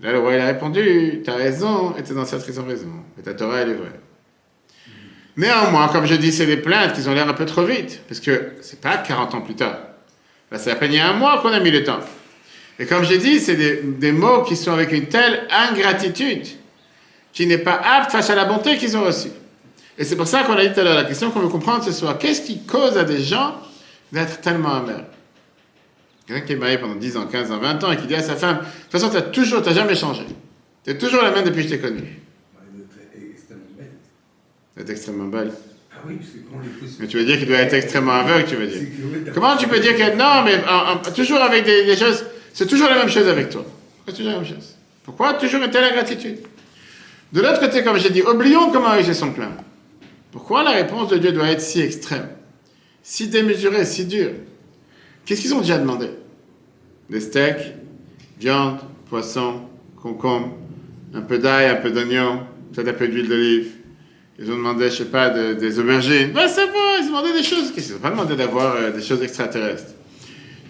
[0.00, 2.90] Là, le roi, il a répondu, t'as raison, et tes ancêtres, ils ont raison.
[3.18, 4.00] Et ta Torah, elle est vraie.
[5.36, 8.20] Néanmoins, comme je dis, c'est des plaintes qui ont l'air un peu trop vite, parce
[8.20, 9.78] que c'est pas 40 ans plus tard.
[10.50, 12.00] Là, c'est à peine il y a un mois qu'on a mis le temps.
[12.78, 16.46] Et comme j'ai dit, c'est des mots qui sont avec une telle ingratitude
[17.32, 19.30] qui n'est pas apte face à la bonté qu'ils ont reçue.
[19.98, 21.84] Et c'est pour ça qu'on a dit tout à l'heure, la question qu'on veut comprendre
[21.84, 23.56] ce soir, qu'est-ce qui cause à des gens
[24.12, 25.04] d'être tellement amers?
[26.26, 28.22] Quelqu'un qui est marié pendant 10 ans, 15 ans, 20 ans et qui dit à
[28.22, 30.22] sa femme, de toute façon, tu n'as toujours, t'as jamais changé.
[30.84, 32.18] Tu es toujours la même depuis que je t'ai connu.
[33.16, 34.88] Elle est extrêmement belle.
[34.90, 35.52] Extrêmement belle.
[35.92, 36.96] Ah oui, parce que quand.
[37.00, 38.80] Mais tu veux dire qu'il doit être extrêmement aveugle, tu veux dire.
[39.26, 42.24] que, Comment tu peux dire que non, mais en- en- toujours avec des, des choses,
[42.54, 43.64] c'est toujours la même chose avec toi.
[43.96, 44.76] Pourquoi toujours la même chose?
[45.04, 46.38] Pourquoi toujours une telle ingratitude?
[47.32, 49.56] De l'autre côté, comme j'ai dit, oublions comment ils se sont plaints.
[50.32, 52.28] Pourquoi la réponse de Dieu doit être si extrême,
[53.02, 54.32] si démesurée, si dure?
[55.24, 56.08] Qu'est-ce qu'ils ont déjà demandé?
[57.08, 57.74] Des steaks,
[58.38, 59.62] viande, poisson,
[60.00, 60.56] concombre,
[61.14, 62.40] un peu d'ail, un peu d'oignon,
[62.72, 63.68] peut-être un peu d'huile d'olive.
[64.38, 66.30] Ils ont demandé, je sais pas, de- des aubergines.
[66.32, 67.72] Ben, ça va, ils ont demandé des choses.
[67.72, 69.92] Qu'ils n'ont pas demandé d'avoir euh, des choses extraterrestres?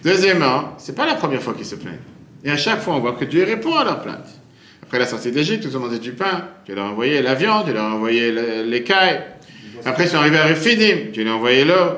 [0.03, 1.99] Deuxièmement, c'est pas la première fois qu'ils se plaignent.
[2.43, 4.40] Et à chaque fois, on voit que Dieu répond à leurs plaintes.
[4.91, 6.49] Après la sortie d'Égypte, ils ont demandé du pain.
[6.65, 9.21] Dieu leur a envoyé la viande, Dieu leur a envoyé le- l'écaille.
[9.85, 11.91] Après, ils sont arrivés à Rephidim, Dieu leur a envoyé l'eau.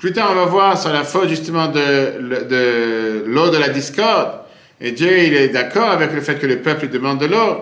[0.00, 3.68] Plus tard, on va voir sur la faute justement de, le- de l'eau de la
[3.68, 4.40] discorde.
[4.80, 7.60] Et Dieu, il est d'accord avec le fait que le peuple demande de l'eau.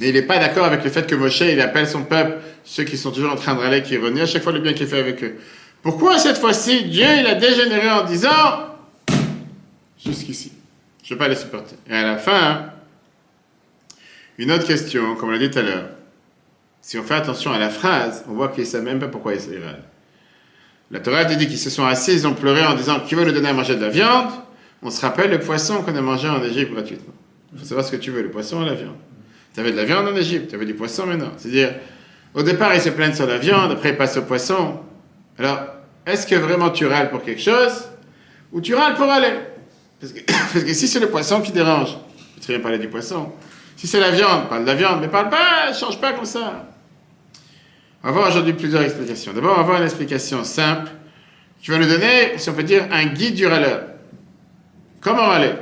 [0.00, 2.84] Et il n'est pas d'accord avec le fait que Moshe, il appelle son peuple, ceux
[2.84, 4.84] qui sont toujours en train de râler, qui renient à chaque fois le bien qui
[4.84, 5.34] est fait avec eux.
[5.82, 8.30] Pourquoi cette fois-ci, Dieu, il a dégénéré en disant,
[10.04, 10.52] jusqu'ici,
[11.02, 11.74] je ne vais pas les supporter.
[11.90, 12.66] Et à la fin,
[14.38, 15.88] une autre question, comme on l'a dit tout à l'heure.
[16.80, 19.34] Si on fait attention à la phrase, on voit qu'ils ne savent même pas pourquoi
[19.34, 19.84] ils râlent.
[20.90, 23.24] La Torah te dit qu'ils se sont assis, ils ont pleuré en disant Qui veut
[23.24, 24.30] nous donner à manger de la viande?
[24.82, 27.14] On se rappelle le poisson qu'on a mangé en Égypte gratuitement.
[27.52, 28.96] Il faut savoir ce que tu veux, le poisson ou la viande.
[29.54, 31.32] Tu avais de la viande en Égypte, tu avais du poisson maintenant.
[31.36, 31.74] C'est-à-dire,
[32.34, 34.80] au départ, ils se plaignent sur la viande, après ils passent au poisson.
[35.38, 35.60] Alors,
[36.04, 37.88] est-ce que vraiment tu râles pour quelque chose?
[38.52, 39.34] Ou tu râles pour aller?
[40.00, 40.20] Parce que,
[40.52, 41.96] parce que si c'est le poisson qui dérange,
[42.40, 43.32] très bien parler du poisson.
[43.82, 46.68] Si c'est la viande, parle de la viande, mais parle pas, change pas comme ça.
[48.04, 49.32] On va voir aujourd'hui plusieurs explications.
[49.32, 50.88] D'abord, on va voir une explication simple
[51.60, 53.80] qui va nous donner, si on peut dire, un guide du râleur.
[55.00, 55.54] Comment râler?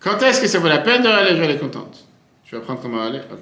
[0.00, 1.30] Quand est-ce que ça vaut la peine de râler?
[1.30, 2.08] Je vais aller contente.
[2.44, 3.20] Je vais apprendre comment râler?
[3.30, 3.38] Ok.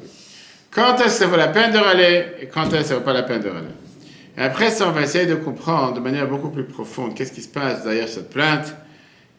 [0.71, 2.27] Quand est-ce que ça vaut la peine de râler?
[2.41, 3.73] Et quand est-ce que ça vaut pas la peine de râler?
[4.37, 7.41] Et après ça, on va essayer de comprendre de manière beaucoup plus profonde qu'est-ce qui
[7.41, 8.75] se passe derrière cette plainte,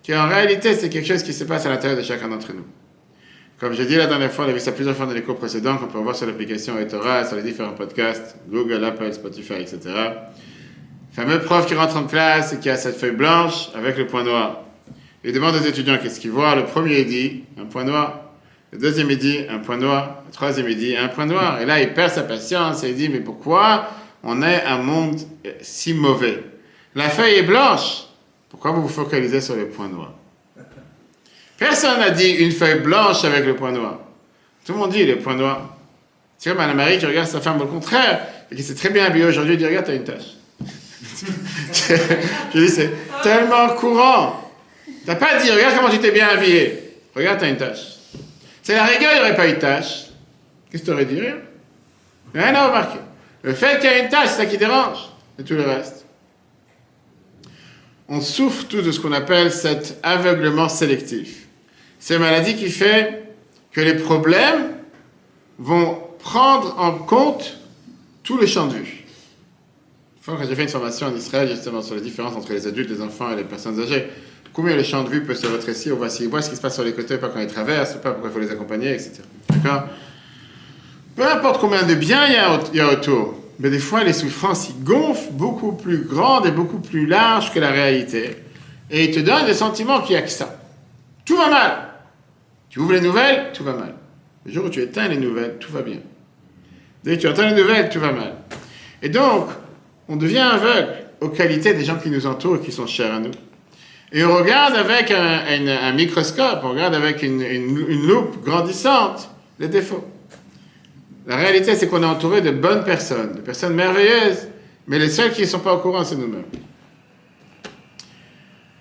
[0.02, 2.66] qui en réalité, c'est quelque chose qui se passe à l'intérieur de chacun d'entre nous.
[3.58, 5.38] Comme j'ai dit la dernière fois, on a vu ça plusieurs fois dans les cours
[5.38, 9.80] précédents, qu'on peut voir sur l'application Etora, sur les différents podcasts, Google, Apple, Spotify, etc.
[11.14, 14.24] fameux prof qui rentre en classe et qui a cette feuille blanche avec le point
[14.24, 14.64] noir.
[15.24, 16.54] Il demande aux étudiants qu'est-ce qu'ils voient.
[16.56, 18.20] Le premier il dit un point noir.
[18.74, 20.24] Le deuxième il dit un point noir.
[20.28, 21.62] Le troisième il dit un point noir.
[21.62, 23.88] Et là il perd sa patience et il dit mais pourquoi
[24.22, 25.22] on est un monde
[25.62, 26.44] si mauvais?
[26.94, 28.08] La feuille est blanche.
[28.50, 30.12] Pourquoi vous vous focalisez sur le point noir
[31.58, 34.00] Personne n'a dit une feuille blanche avec le point noir.
[34.66, 35.76] Tout le monde dit le point noir.
[36.38, 39.26] C'est comme Anna-Marie qui regarde sa femme au contraire et qui s'est très bien habillée
[39.26, 40.36] aujourd'hui, dit regarde, t'as une tache.
[42.54, 42.92] Je dis c'est
[43.24, 44.52] tellement courant.
[45.06, 46.86] T'as pas dit regarde comment tu t'es bien habillé.
[47.16, 47.96] Regarde, t'as une tache.
[48.62, 50.08] C'est la rigueur, il n'y aurait pas une tache.
[50.70, 51.38] Qu'est-ce que tu aurais dit Rien?
[52.34, 53.00] Rien à remarquer.
[53.44, 54.98] Le fait qu'il y a une tache, c'est ça qui dérange.
[55.40, 56.06] Et tout le reste.
[58.10, 61.45] On souffre tout de ce qu'on appelle cet aveuglement sélectif.
[62.00, 63.34] C'est une maladie qui fait
[63.72, 64.74] que les problèmes
[65.60, 67.58] vont prendre en compte
[68.24, 69.06] tout le champ de vue.
[70.22, 72.90] Fois que j'ai fait une formation en Israël justement sur les différences entre les adultes,
[72.90, 74.08] les enfants et les personnes âgées,
[74.54, 76.84] combien le champ de vue peut se rétrécir, on voit, ce qui se passe sur
[76.84, 79.22] les côtés, pas quand ils traversent, pas pourquoi il faut les accompagner, etc.
[79.50, 79.84] D'accord?
[81.16, 84.84] Peu importe combien de biens il y, a, autour, mais des fois les souffrances ils
[84.84, 88.38] gonflent beaucoup plus grandes et beaucoup plus larges que la réalité.
[88.90, 90.60] Et ils te donnent des sentiments qui a que ça.
[91.24, 91.85] Tout va mal.
[92.76, 93.96] Tu ouvres les nouvelles, tout va mal.
[94.46, 96.00] Le jour où tu éteins les nouvelles, tout va bien.
[97.06, 98.34] Dès que tu entends les nouvelles, tout va mal.
[99.02, 99.48] Et donc,
[100.10, 100.90] on devient aveugle
[101.22, 103.32] aux qualités des gens qui nous entourent et qui sont chers à nous.
[104.12, 110.06] Et on regarde avec un, microscope, on regarde avec une, une, loupe grandissante les défauts.
[111.28, 114.50] La réalité, c'est qu'on est entouré de bonnes personnes, de personnes merveilleuses,
[114.88, 116.44] mais les seuls qui ne sont pas au courant, c'est nous-mêmes.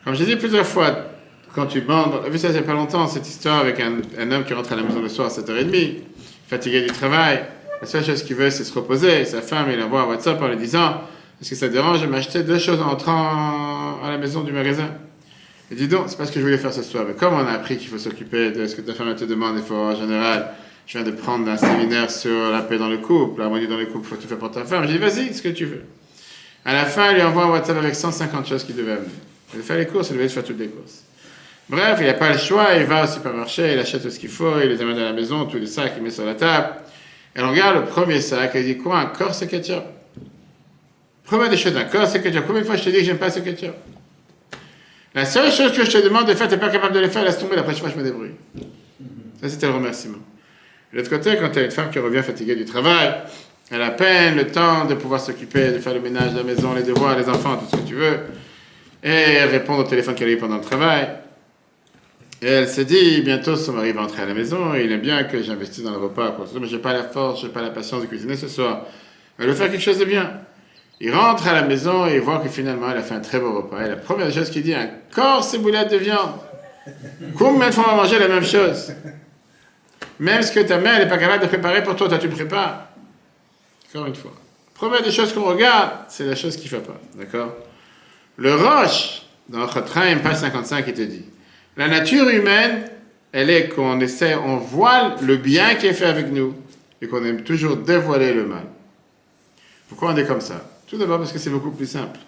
[0.02, 1.13] Comme j'ai dit plusieurs fois,
[1.54, 4.44] quand tu bandes, vu ça il n'y a pas longtemps, cette histoire avec un, homme
[4.44, 5.98] qui rentre à la maison le soir à 7h30,
[6.48, 7.44] fatigué du travail,
[7.80, 9.24] la seule chose qu'il veut, c'est se reposer.
[9.24, 11.02] Sa femme, il envoie un WhatsApp en lui disant
[11.40, 14.52] Est-ce que ça te dérange de m'acheter deux choses en entrant à la maison du
[14.52, 14.88] magasin?
[15.70, 17.04] Il dit donc, c'est pas ce que je voulais faire ce soir.
[17.06, 19.56] Mais comme on a appris qu'il faut s'occuper de ce que ta femme te demande,
[19.56, 20.52] il faut en général.
[20.86, 23.86] Je viens de prendre un séminaire sur la paix dans le couple, l'harmonie dans le
[23.86, 24.86] couple, il faut tout faire pour ta femme.
[24.86, 25.82] Je dis Vas-y, ce que tu veux.
[26.64, 29.08] À la fin, il lui envoie un WhatsApp avec 150 choses qu'il devait amener.
[29.54, 31.04] Il fait les courses, il devait faire toutes les courses.
[31.68, 34.28] Bref, il n'a pas le choix, il va au supermarché, il achète tout ce qu'il
[34.28, 36.68] faut, il les amène à la maison, tous les sacs, il met sur la table.
[37.34, 39.82] Et regarde le premier sac, et dit quoi Un corps ketchup?
[41.24, 42.06] Première des choses, un corps.
[42.46, 43.74] Combien de fois je te dis que j'aime pas ce ketchup?
[45.14, 47.08] La seule chose que je te demande de faire, tu n'es pas capable de le
[47.08, 48.32] faire, laisse tomber, la prochaine fois je me débrouille.
[49.40, 50.18] Ça, c'était le remerciement.
[50.92, 53.14] De l'autre côté, quand tu as une femme qui revient fatiguée du travail,
[53.70, 56.82] elle a peine le temps de pouvoir s'occuper, de faire le ménage la maison, les
[56.82, 58.18] devoirs, les enfants, tout ce que tu veux,
[59.02, 61.08] et répondre au téléphone qu'elle a eu pendant le travail.
[62.42, 65.00] Et elle s'est dit, bientôt son mari va entrer à la maison, et il aime
[65.00, 66.46] bien que j'investisse dans le repas, quoi.
[66.60, 68.82] mais j'ai pas la force, j'ai pas la patience de cuisiner ce soir.
[69.38, 70.40] Elle veut faire quelque chose de bien.
[71.00, 73.40] Il rentre à la maison et il voit que finalement, elle a fait un très
[73.40, 73.84] beau repas.
[73.84, 76.34] Et la première chose qu'il dit, encore ces boulettes de viande.
[77.36, 78.92] Combien de fois on va manger la même chose
[80.18, 82.88] Même ce que ta mère n'est pas capable de préparer pour toi, toi tu prépares.
[83.88, 84.32] Encore une fois.
[84.74, 87.00] Première des choses qu'on regarde, c'est la chose qui ne fait pas.
[87.16, 87.54] D'accord?
[88.36, 91.24] Le roche, dans notre train, page 55, il te dit
[91.76, 92.84] la nature humaine,
[93.32, 96.54] elle est qu'on essaie, on voit le bien qui est fait avec nous
[97.02, 98.64] et qu'on aime toujours dévoiler le mal.
[99.88, 100.70] Pourquoi on est comme ça?
[100.86, 102.18] Tout d'abord parce que c'est beaucoup plus simple.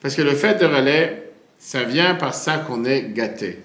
[0.00, 3.60] Parce que le fait de relais, ça vient par ça qu'on est gâté.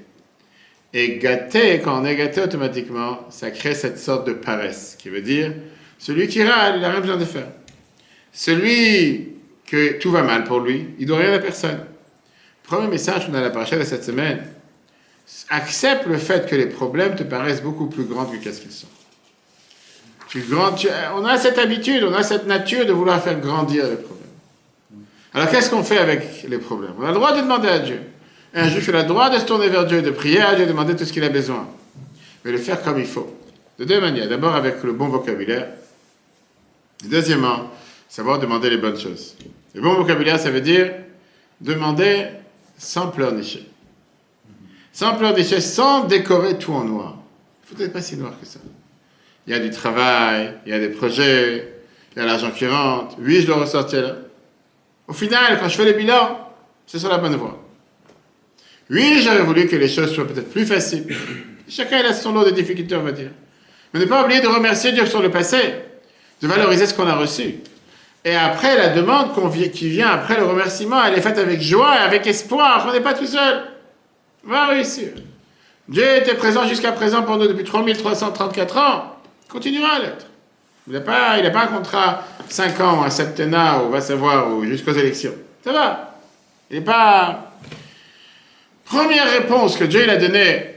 [0.94, 5.22] Et gâté, quand on est gâté automatiquement, ça crée cette sorte de paresse, qui veut
[5.22, 5.54] dire,
[5.98, 7.48] celui qui râle, il n'a rien besoin de faire.
[8.34, 11.86] Celui que tout va mal pour lui, il doit rien à personne.
[12.64, 14.44] Premier message qu'on a la paracha de cette semaine,
[15.50, 18.88] accepte le fait que les problèmes te paraissent beaucoup plus grands que qu'est-ce qu'ils sont.
[21.16, 24.22] on a cette habitude, on a cette nature de vouloir faire grandir les problèmes.
[25.34, 26.94] Alors qu'est-ce qu'on fait avec les problèmes?
[27.00, 28.02] On a le droit de demander à Dieu.
[28.54, 30.72] Un juif a le droit de se tourner vers Dieu, de prier à Dieu, de
[30.72, 31.68] demander tout ce qu'il a besoin.
[32.44, 33.34] Mais le faire comme il faut.
[33.80, 34.28] De deux manières.
[34.28, 35.68] D'abord avec le bon vocabulaire.
[37.04, 37.72] Et deuxièmement,
[38.10, 39.36] savoir demander les bonnes choses.
[39.74, 40.92] Le bon vocabulaire, ça veut dire
[41.62, 42.28] demander
[42.78, 43.71] sans pleurnicher.
[44.94, 47.18] Sans pleurnicher, sans décorer tout en noir.
[47.64, 48.60] Faut pas si noir que ça.
[49.48, 51.74] Il y a du travail, il y a des projets,
[52.16, 53.16] il y a l'argent qui rentre.
[53.20, 54.16] Oui, je dois ressortir là.
[55.08, 56.50] Au final, quand je fais le bilan,
[56.86, 57.58] c'est sur la bonne voie.
[58.90, 61.08] Oui, j'aurais voulu que les choses soient peut-être plus faciles.
[61.68, 63.32] Chacun a son lot de difficultés, on va dire.
[63.94, 65.58] Mais ne pas oublier de remercier Dieu sur le passé,
[66.42, 67.56] de valoriser ce qu'on a reçu.
[68.24, 69.32] Et après, la demande
[69.72, 72.86] qui vient après le remerciement, elle est faite avec joie et avec espoir.
[72.88, 73.64] On n'est pas tout seul
[74.44, 75.10] va réussir.
[75.88, 79.16] Dieu était présent jusqu'à présent pour nous depuis 3334 ans,
[79.50, 80.26] continuera à l'être.
[80.88, 84.94] Il n'a pas, pas un contrat 5 ans, un septennat, ou va savoir, ou jusqu'aux
[84.94, 85.34] élections.
[85.64, 86.16] Ça va.
[86.70, 87.52] Il n'est pas.
[88.86, 90.76] Première réponse que Dieu a donnée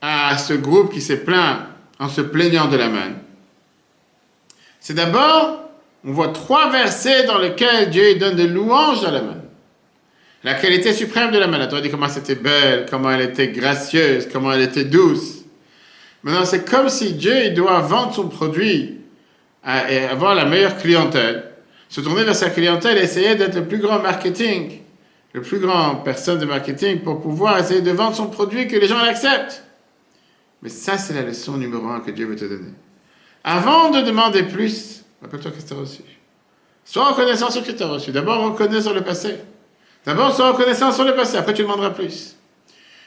[0.00, 1.60] à ce groupe qui s'est plaint
[1.98, 3.18] en se plaignant de la manne.
[4.80, 5.70] C'est d'abord,
[6.04, 9.45] on voit trois versets dans lesquels Dieu donne des louanges à la manne.
[10.46, 11.66] La qualité suprême de la manne.
[11.68, 15.38] Tu dit comment c'était belle, comment elle était gracieuse, comment elle était douce.
[16.22, 19.00] Maintenant, c'est comme si Dieu il doit vendre son produit
[19.66, 21.50] et avoir la meilleure clientèle,
[21.88, 24.82] se tourner vers sa clientèle et essayer d'être le plus grand marketing,
[25.32, 28.86] le plus grand personne de marketing pour pouvoir essayer de vendre son produit que les
[28.86, 29.64] gens l'acceptent.
[30.62, 32.72] Mais ça, c'est la leçon numéro un que Dieu veut te donner.
[33.42, 36.02] Avant de demander plus, rappelle-toi qu'est-ce que tu as reçu.
[36.84, 38.12] Sois reconnaissant sur ce que tu as reçu.
[38.12, 39.38] D'abord, reconnais sur le passé.
[40.06, 41.36] D'abord, sois reconnaissant sur le passé.
[41.36, 42.36] Après, tu demanderas plus.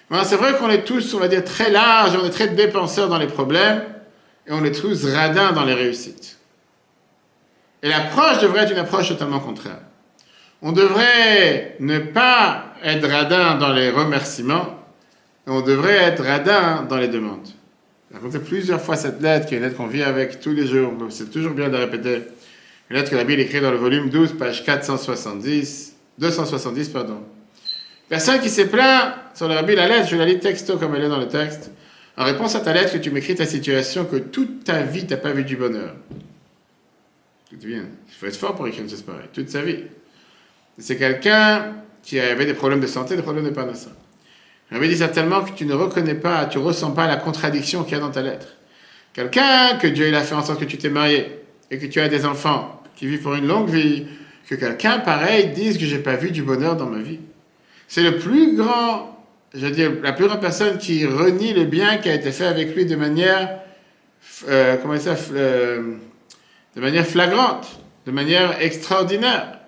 [0.10, 3.08] Maintenant, c'est vrai qu'on est tous, on va dire, très larges, on est très dépenseurs
[3.08, 3.84] dans les problèmes
[4.46, 6.38] et on est tous radins dans les réussites.
[7.82, 9.80] Et l'approche devrait être une approche totalement contraire.
[10.62, 14.78] On devrait ne pas être radin dans les remerciements,
[15.48, 17.48] et on devrait être radin dans les demandes.
[18.10, 20.68] J'ai raconté plusieurs fois cette lettre, qui est une lettre qu'on vit avec tous les
[20.68, 22.24] jours, c'est toujours bien de répéter.
[22.90, 27.24] Une lettre que la Bible écrit dans le volume 12, page 470, 270, pardon.
[28.10, 31.04] Personne qui s'est plaint sur la Bible, la lettre, je la lis texto comme elle
[31.04, 31.72] est dans le texte.
[32.18, 35.14] En réponse à ta lettre, que tu m'écris ta situation, que toute ta vie, tu
[35.14, 35.96] n'as pas vu du bonheur.
[37.48, 39.86] Écoute bien, il faut être fort pour écrire une chose pareille, toute sa vie.
[40.78, 43.92] C'est quelqu'un qui avait des problèmes de santé, des problèmes de parnassa.
[44.72, 47.96] Rabbi dit certainement que tu ne reconnais pas, tu ressens pas la contradiction qu'il y
[47.96, 48.48] a dans ta lettre.
[49.14, 51.42] Quelqu'un que Dieu il a fait en sorte que tu t'es marié
[51.72, 54.06] et que tu as des enfants qui vivent pour une longue vie,
[54.50, 57.20] que quelqu'un pareil dise que j'ai pas vu du bonheur dans ma vie.
[57.88, 59.24] C'est le plus grand,
[59.54, 62.48] je veux dire, la plus grande personne qui renie le bien qui a été fait
[62.48, 63.60] avec lui de manière,
[64.48, 65.94] euh, comment ça, euh,
[66.76, 69.60] de manière flagrante, de manière extraordinaire.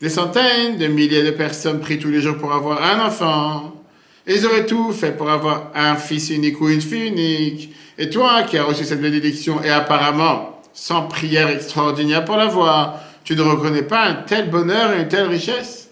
[0.00, 3.74] Des centaines de milliers de personnes prient tous les jours pour avoir un enfant.
[4.28, 7.74] Ils auraient tout fait pour avoir un fils unique ou une fille unique.
[7.98, 13.36] Et toi qui as reçu cette bénédiction et apparemment sans prière extraordinaire pour l'avoir, tu
[13.36, 15.90] ne reconnais pas un tel bonheur et une telle richesse?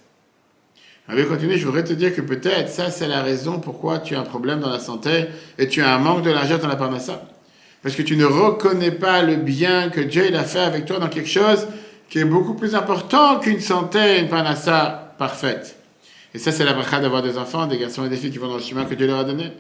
[1.07, 4.20] Avec continuer, je voudrais te dire que peut-être ça c'est la raison pourquoi tu as
[4.20, 5.26] un problème dans la santé
[5.59, 7.28] et tu as un manque de largeur dans la parnassa.
[7.82, 11.11] Parce que tu ne reconnais pas le bien que Dieu a fait avec toi dans
[11.11, 11.68] quelque chose
[12.09, 15.76] qui est beaucoup plus important qu'une santé et une parnassa parfaite.
[16.32, 18.49] Et ça, c'est la bracha d'avoir des enfants, des garçons et des filles qui vont
[18.49, 19.53] dans le chemin que Dieu leur a donné.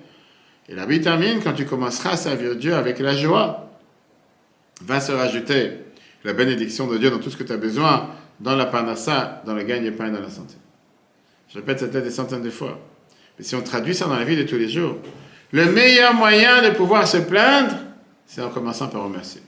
[0.70, 3.68] Et la vie termine quand tu commenceras à servir Dieu avec la joie.
[4.80, 5.85] Va se rajouter
[6.26, 8.10] la bénédiction de Dieu dans tout ce que tu as besoin,
[8.40, 10.54] dans la parnassa, dans le gagne-pain et dans la santé.
[11.48, 12.80] Je répète cette lettre des centaines de fois.
[13.38, 14.98] Mais si on traduit ça dans la vie de tous les jours,
[15.52, 17.76] le meilleur moyen de pouvoir se plaindre,
[18.26, 19.40] c'est en commençant par remercier.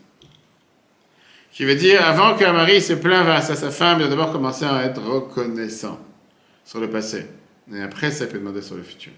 [1.53, 4.31] Qui veut dire, avant qu'un mari se plaint face à sa femme, il doit d'abord
[4.31, 5.99] commencer à être reconnaissant
[6.65, 7.27] sur le passé.
[7.75, 9.13] Et après, ça peut demander sur le futur.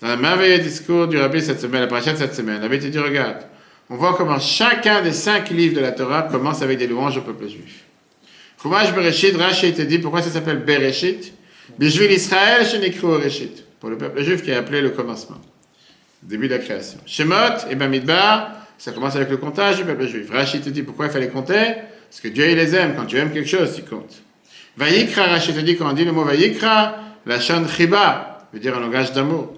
[0.00, 2.78] Dans le merveilleux discours du rabbi cette semaine, la paracha de cette semaine, le rabbi
[2.78, 3.44] te dit, regarde,
[3.88, 7.22] on voit comment chacun des cinq livres de la Torah commence avec des louanges au
[7.22, 7.84] peuple juif.
[8.60, 11.32] Chumash Bereshit, Rashi te dit pourquoi ça s'appelle Bereshit.
[11.78, 13.64] Bishvil Israël, Shenikru Reshit.
[13.80, 15.40] Pour le peuple juif qui est appelé le commencement.
[16.22, 16.98] Début de la création.
[17.06, 20.30] Shemot et Bamidbar, ça commence avec le comptage du peuple juif.
[20.30, 21.74] Rashi te dit pourquoi il fallait compter
[22.08, 22.94] Parce que Dieu il les aime.
[22.96, 24.22] Quand tu aimes quelque chose, tu comptes.
[24.76, 28.76] Vayikra, Rashi te dit quand on dit le mot Vayikra, la chan chiba, veut dire
[28.76, 29.54] un langage d'amour.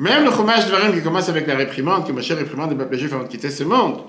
[0.00, 3.12] Même le Chumash Dvarim qui commence avec la réprimande, que Moshe réprimande le peuple juif
[3.12, 4.00] avant de quitter ce monde.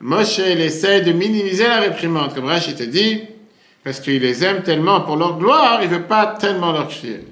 [0.00, 3.22] Moshe, il essaie de minimiser la réprimande, comme Rashi te dit,
[3.84, 7.24] parce qu'il les aime tellement pour leur gloire, il ne veut pas tellement leur crier.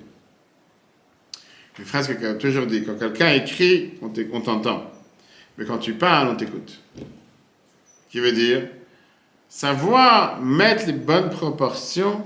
[1.80, 4.88] Une phrase que j'ai toujours dit, quand quelqu'un écrit, on t'entend.
[5.58, 6.78] Mais quand tu parles, on t'écoute.
[8.08, 8.68] Qui veut dire
[9.48, 12.24] savoir mettre les bonnes proportions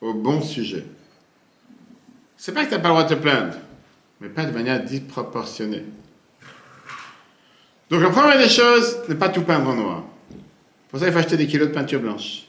[0.00, 0.84] au bon sujet.
[2.36, 3.54] C'est pas que tu n'as pas le droit de te plaindre,
[4.20, 5.84] mais pas de manière disproportionnée.
[7.90, 10.04] Donc la première des choses, ne pas tout peindre en noir.
[10.90, 12.42] Pour ça, il faut acheter des kilos de peinture blanche.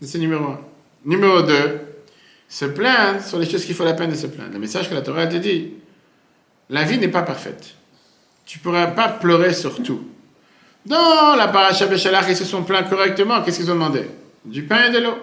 [0.00, 0.60] C'est numéro un.
[1.04, 1.80] Numéro deux,
[2.48, 4.52] se plaindre sur les choses qu'il faut la peine de se plaindre.
[4.52, 5.74] Le message que la Torah te dit,
[6.70, 7.74] la vie n'est pas parfaite.
[8.46, 10.02] Tu ne pourras pas pleurer sur tout.
[10.86, 13.42] Dans la paracha Béchalach, ils se sont plaints correctement.
[13.42, 14.08] Qu'est-ce qu'ils ont demandé?
[14.44, 15.18] Du pain et de l'eau.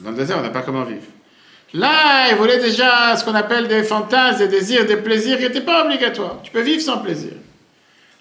[0.00, 1.02] Dans le désert, on n'a pas comment vivre.
[1.74, 5.60] Là, ils voulaient déjà ce qu'on appelle des fantasmes, des désirs, des plaisirs qui n'étaient
[5.60, 6.40] pas obligatoires.
[6.42, 7.32] Tu peux vivre sans plaisir.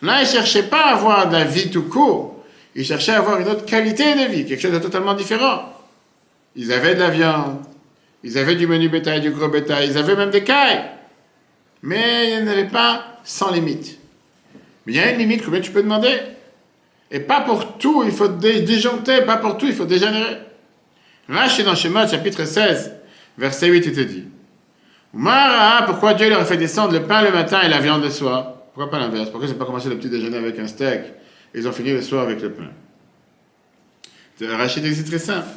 [0.02, 2.44] Là, ils ne cherchaient pas à avoir de la vie tout court.
[2.76, 5.74] Ils cherchaient à avoir une autre qualité de vie, quelque chose de totalement différent.
[6.56, 7.60] Ils avaient de la viande,
[8.24, 10.84] ils avaient du menu bétail, du gros bétail, ils avaient même des cailles.
[11.82, 13.98] Mais il n'y en avait pas sans limite.
[14.86, 16.20] Mais il y a une limite, combien tu peux demander
[17.10, 20.38] Et pas pour tout, il faut disjoncter, pas pour tout, il faut dégénérer.
[21.30, 22.97] Rashi dans Shemot, chapitre 16,
[23.38, 24.24] verset 8, il te dit
[25.14, 28.10] Mara, pourquoi Dieu leur a fait descendre le pain le matin et la viande le
[28.10, 28.54] soir?
[28.74, 29.30] Pourquoi pas l'inverse?
[29.30, 31.02] Pourquoi ils n'ont pas commencé le petit déjeuner avec un steak
[31.54, 32.70] et ils ont fini le soir avec le pain?
[34.46, 35.48] Rachid dit c'est très simple.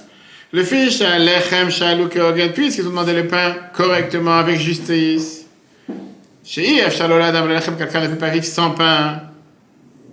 [0.53, 5.47] Le fils, lechem, shalou, keogen, puisqu'ils ont demandé le pain correctement, avec justice.
[6.43, 9.21] Chez If, shaloladam, lechem, quelqu'un ne peut pas vivre sans pain.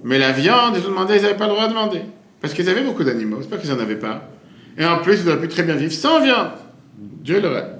[0.03, 2.01] Mais la viande, ils ont demandé, ils n'avaient pas le droit de demander.
[2.39, 4.29] Parce qu'ils avaient beaucoup d'animaux, c'est pas qu'ils n'en avaient pas.
[4.77, 6.51] Et en plus, ils auraient pu très bien vivre sans viande.
[6.97, 7.77] Dieu leur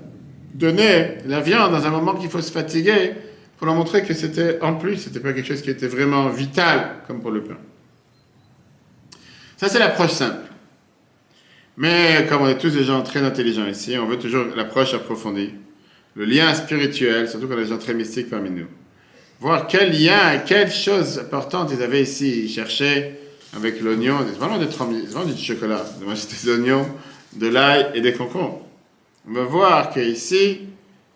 [0.54, 3.14] donné la viande dans un moment qu'il faut se fatiguer
[3.58, 6.98] pour leur montrer que c'était, en plus, c'était pas quelque chose qui était vraiment vital,
[7.08, 7.58] comme pour le pain.
[9.58, 10.46] Ça, c'est l'approche simple.
[11.78, 15.54] Mais comme on est tous des gens très intelligents ici, on veut toujours l'approche approfondie,
[16.16, 18.68] le lien spirituel, surtout quand on est des gens très mystiques parmi nous.
[19.40, 22.46] Voir quel lien, quelles choses importantes ils avaient ici.
[22.46, 23.20] Ils cherchaient
[23.56, 25.84] avec l'oignon, c'est vraiment, vraiment du chocolat,
[26.16, 26.88] c'est des oignons,
[27.36, 28.67] de l'ail et des concombres.
[29.28, 30.62] On va voir qu'ici,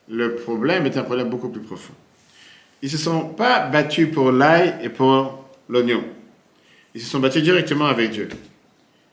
[0.09, 1.93] le problème est un problème beaucoup plus profond.
[2.81, 6.03] Ils ne se sont pas battus pour l'ail et pour l'oignon.
[6.93, 8.27] Ils se sont battus directement avec Dieu.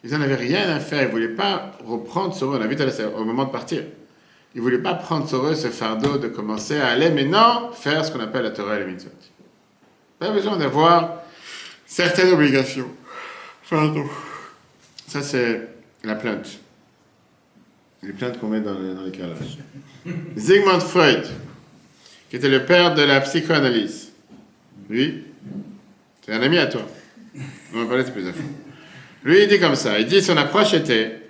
[0.03, 1.03] Ils n'en avaient rien à faire.
[1.03, 2.59] Ils ne voulaient pas reprendre sur eux.
[2.59, 2.76] On a vu
[3.16, 3.84] au moment de partir.
[4.55, 8.05] Ils ne voulaient pas prendre sur eux ce fardeau de commencer à aller maintenant faire
[8.05, 9.11] ce qu'on appelle la Torah et les mitzvot.
[10.18, 11.22] Pas besoin d'avoir
[11.86, 12.88] certaines obligations.
[13.68, 14.07] Pardon.
[15.07, 15.68] Ça, c'est
[16.03, 16.59] la plainte.
[18.03, 19.59] Les plaintes qu'on met dans, les, calages.
[20.36, 21.26] Sigmund Freud,
[22.30, 24.12] qui était le père de la psychoanalyse.
[24.88, 25.24] Lui,
[26.24, 26.82] c'est un ami à toi.
[27.74, 28.32] On va parler de plus à
[29.24, 29.99] lui, il dit comme ça.
[29.99, 31.20] Il dit son approche était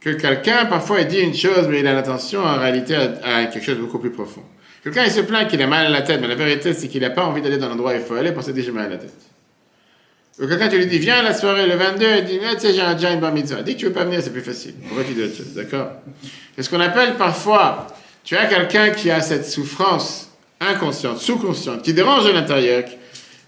[0.00, 3.64] que quelqu'un, parfois, il dit une chose, mais il a l'intention, en réalité, à, quelque
[3.64, 4.42] chose de beaucoup plus profond.
[4.84, 7.00] Quelqu'un, il se plaint qu'il a mal à la tête, mais la vérité, c'est qu'il
[7.00, 8.86] n'a pas envie d'aller dans l'endroit où il faut aller pour se dire j'ai mal
[8.86, 9.14] à la tête.
[10.38, 12.94] Quelqu'un, tu lui dis, viens à la soirée le 22, il dit, tu sais, j'ai
[12.94, 13.62] déjà une bar mitzvah.
[13.62, 14.74] Dis que tu veux pas venir, c'est plus facile.
[14.86, 15.92] Pourquoi tu dis autre chose D'accord?
[16.54, 17.86] C'est ce qu'on appelle parfois,
[18.22, 20.30] tu as quelqu'un qui a cette souffrance
[20.60, 22.84] inconsciente, sous-consciente, qui dérange à l'intérieur,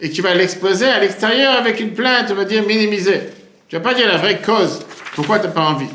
[0.00, 3.20] et qui va l'exposer à l'extérieur avec une plainte, on va dire, minimisée.
[3.68, 4.80] Tu vas pas dire la vraie cause,
[5.14, 5.90] pourquoi tu n'as pas envie.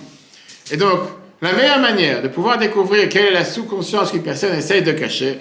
[0.71, 0.99] Et donc,
[1.41, 5.39] la meilleure manière de pouvoir découvrir quelle est la sous-conscience qu'une personne essaye de cacher,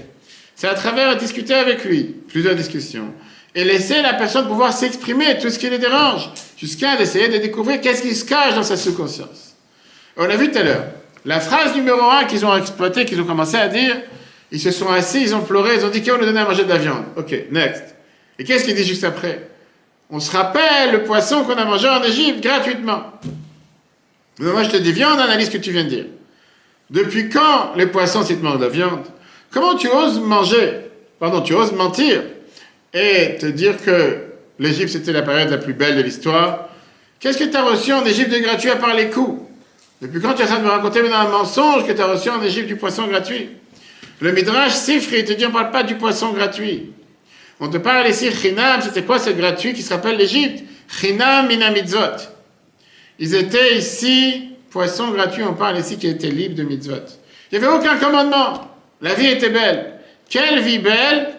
[0.54, 3.12] c'est à travers discuter avec lui, plusieurs discussions,
[3.54, 7.80] et laisser la personne pouvoir s'exprimer tout ce qui les dérange, jusqu'à essayer de découvrir
[7.80, 9.54] qu'est-ce qui se cache dans sa sous-conscience.
[10.16, 10.84] On a vu tout à l'heure,
[11.24, 13.96] la phrase numéro un qu'ils ont exploitée, qu'ils ont commencé à dire,
[14.50, 16.64] ils se sont assis, ils ont pleuré, ils ont dit qu'on nous donnait à manger
[16.64, 17.04] de la viande?
[17.16, 17.94] Ok, next.
[18.38, 19.48] Et qu'est-ce qu'ils disent juste après?
[20.10, 23.02] On se rappelle le poisson qu'on a mangé en Égypte gratuitement.
[24.38, 26.04] moi, je te dis, viande, analyse ce que tu viens de dire.
[26.90, 29.06] Depuis quand les poissons, s'ils te mangent de la viande?
[29.50, 30.80] Comment tu oses manger?
[31.18, 32.22] Pardon, tu oses mentir?
[32.94, 34.18] Et te dire que
[34.58, 36.68] l'Égypte, c'était la période la plus belle de l'histoire
[37.22, 39.42] Qu'est-ce que tu as reçu en Égypte de gratuit à part les coups?
[40.00, 42.28] Depuis quand tu es en de me raconter maintenant un mensonge que tu as reçu
[42.28, 43.48] en Égypte du poisson gratuit?
[44.20, 46.90] Le Midrash Sifri il te dit on ne parle pas du poisson gratuit.
[47.60, 50.64] On te parle ici, Chinam, c'était quoi ce gratuit qui se rappelle l'Égypte?
[51.00, 52.26] Chinam minamitzvot.
[53.20, 57.06] Ils étaient ici, poissons gratuits, on parle ici qui étaient libres de mitzvot.
[57.52, 58.68] Il n'y avait aucun commandement.
[59.00, 59.92] La vie était belle.
[60.28, 61.34] Quelle vie belle?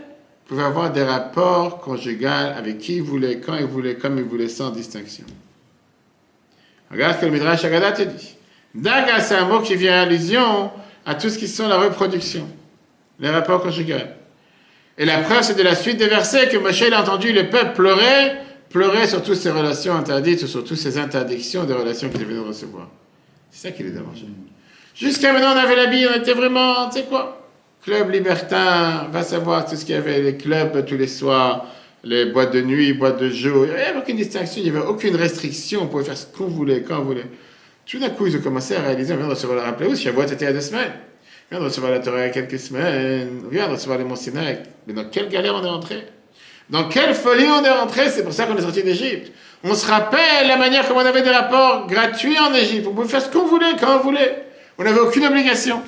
[0.45, 4.49] Pouvait avoir des rapports conjugaux avec qui il voulait, quand il voulait, comme il voulait,
[4.49, 5.25] sans distinction.
[6.91, 8.35] Regarde ce que le Midrash Agada te dit.
[8.75, 10.71] Daga, c'est un mot qui vient à allusion
[11.05, 12.47] à tout ce qui sont la reproduction,
[13.19, 13.95] les rapports conjugaux.
[14.97, 17.73] Et la preuve, c'est de la suite des versets que Moshe a entendu le peuple
[17.73, 18.33] pleurer,
[18.69, 22.47] pleurer sur toutes ces relations interdites, sur toutes ces interdictions des relations qu'il venait de
[22.47, 22.89] recevoir.
[23.49, 24.25] C'est ça qui les dérangeait.
[24.95, 27.42] Jusqu'à maintenant, on avait la Bible, on était vraiment, tu sais quoi,
[27.83, 31.65] club libertin, va savoir tout ce qu'il y avait, les clubs tous les soirs,
[32.03, 34.85] les boîtes de nuit, boîtes de jour, il n'y avait aucune distinction, il n'y avait
[34.87, 37.25] aucune restriction, on pouvait faire ce qu'on voulait, quand on voulait.
[37.85, 39.95] Tout d'un coup, ils ont commencé à réaliser, on vient de recevoir la rappelé où,
[39.95, 40.91] Shavuot c'était il y a deux semaines
[41.53, 44.03] vient de recevoir la Torah il y a quelques semaines, on vient de recevoir les
[44.03, 44.15] Mont
[44.87, 46.07] Mais dans quelle galère on est rentré?
[46.69, 48.09] Dans quelle folie on est rentré?
[48.09, 49.31] C'est pour ça qu'on est sorti d'Égypte.
[49.63, 52.87] On se rappelle la manière comme on avait des rapports gratuits en Égypte.
[52.89, 54.45] On pouvait faire ce qu'on voulait, quand on voulait.
[54.77, 55.81] On n'avait aucune obligation.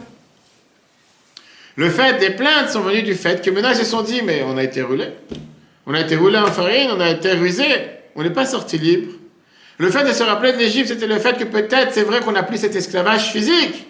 [1.75, 4.43] Le fait des plaintes sont venues du fait que maintenant ils se sont dit, mais
[4.45, 5.07] on a été roulé.
[5.85, 7.65] On a été roulé en farine, on a été rusé.
[8.15, 9.11] On n'est pas sorti libre.
[9.77, 12.31] Le fait de se rappeler de l'Égypte, c'était le fait que peut-être c'est vrai qu'on
[12.31, 13.87] n'a plus cet esclavage physique.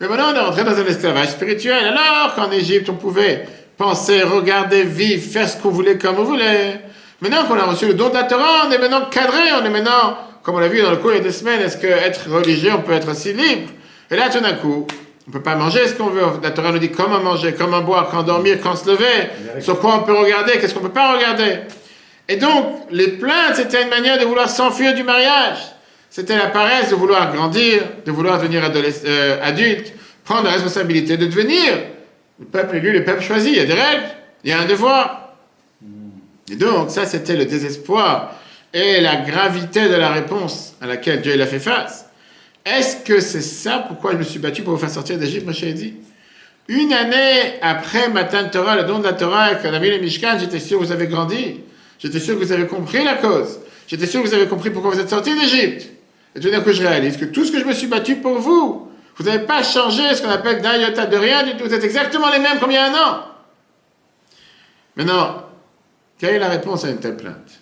[0.00, 1.84] Mais maintenant, on est rentré dans un esclavage spirituel.
[1.84, 6.80] Alors qu'en Égypte, on pouvait penser, regarder, vivre, faire ce qu'on voulait comme on voulait.
[7.20, 10.56] Maintenant qu'on a reçu le don de on est maintenant cadré, on est maintenant, comme
[10.56, 12.82] on l'a vu dans le cours il y a deux semaines, est-ce qu'être religieux, on
[12.82, 13.70] peut être aussi libre?
[14.10, 14.86] Et là, tout d'un coup,
[15.26, 16.22] on ne peut pas manger ce qu'on veut.
[16.40, 19.96] La Torah nous dit comment manger, comment boire, quand dormir, quand se lever, sur quoi
[19.96, 21.62] on peut regarder, qu'est-ce qu'on ne peut pas regarder?
[22.28, 25.58] Et donc, les plaintes, c'était une manière de vouloir s'enfuir du mariage.
[26.10, 29.92] C'était la paresse de vouloir grandir, de vouloir devenir euh, adulte,
[30.24, 31.60] prendre la responsabilité de devenir
[32.38, 33.50] le peuple élu, le peuple choisi.
[33.50, 34.04] Il y a des règles,
[34.44, 35.34] il y a un devoir.
[36.50, 38.32] Et donc, ça, c'était le désespoir
[38.72, 42.05] et la gravité de la réponse à laquelle Dieu il a fait face.
[42.66, 45.62] Est-ce que c'est ça pourquoi je me suis battu pour vous faire sortir d'Égypte, Moshe
[45.62, 45.94] dit
[46.66, 49.98] Une année après Matan Torah, le don de la Torah, et qu'on a mis le
[49.98, 51.60] Mishkan, j'étais sûr que vous avez grandi.
[52.00, 53.60] J'étais sûr que vous avez compris la cause.
[53.86, 55.90] J'étais sûr que vous avez compris pourquoi vous êtes sortis d'Égypte.
[56.34, 58.40] Et tout d'un coup, je réalise que tout ce que je me suis battu pour
[58.40, 61.66] vous, vous n'avez pas changé ce qu'on appelle d'un de rien du tout.
[61.66, 63.20] Vous êtes exactement les mêmes comme il y a un an.
[64.96, 65.44] Maintenant,
[66.18, 67.60] quelle est la réponse à une telle plainte?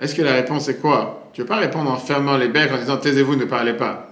[0.00, 1.30] Est-ce que la réponse est quoi?
[1.32, 4.11] Tu ne veux pas répondre en fermant les becs en disant taisez-vous, ne parlez pas.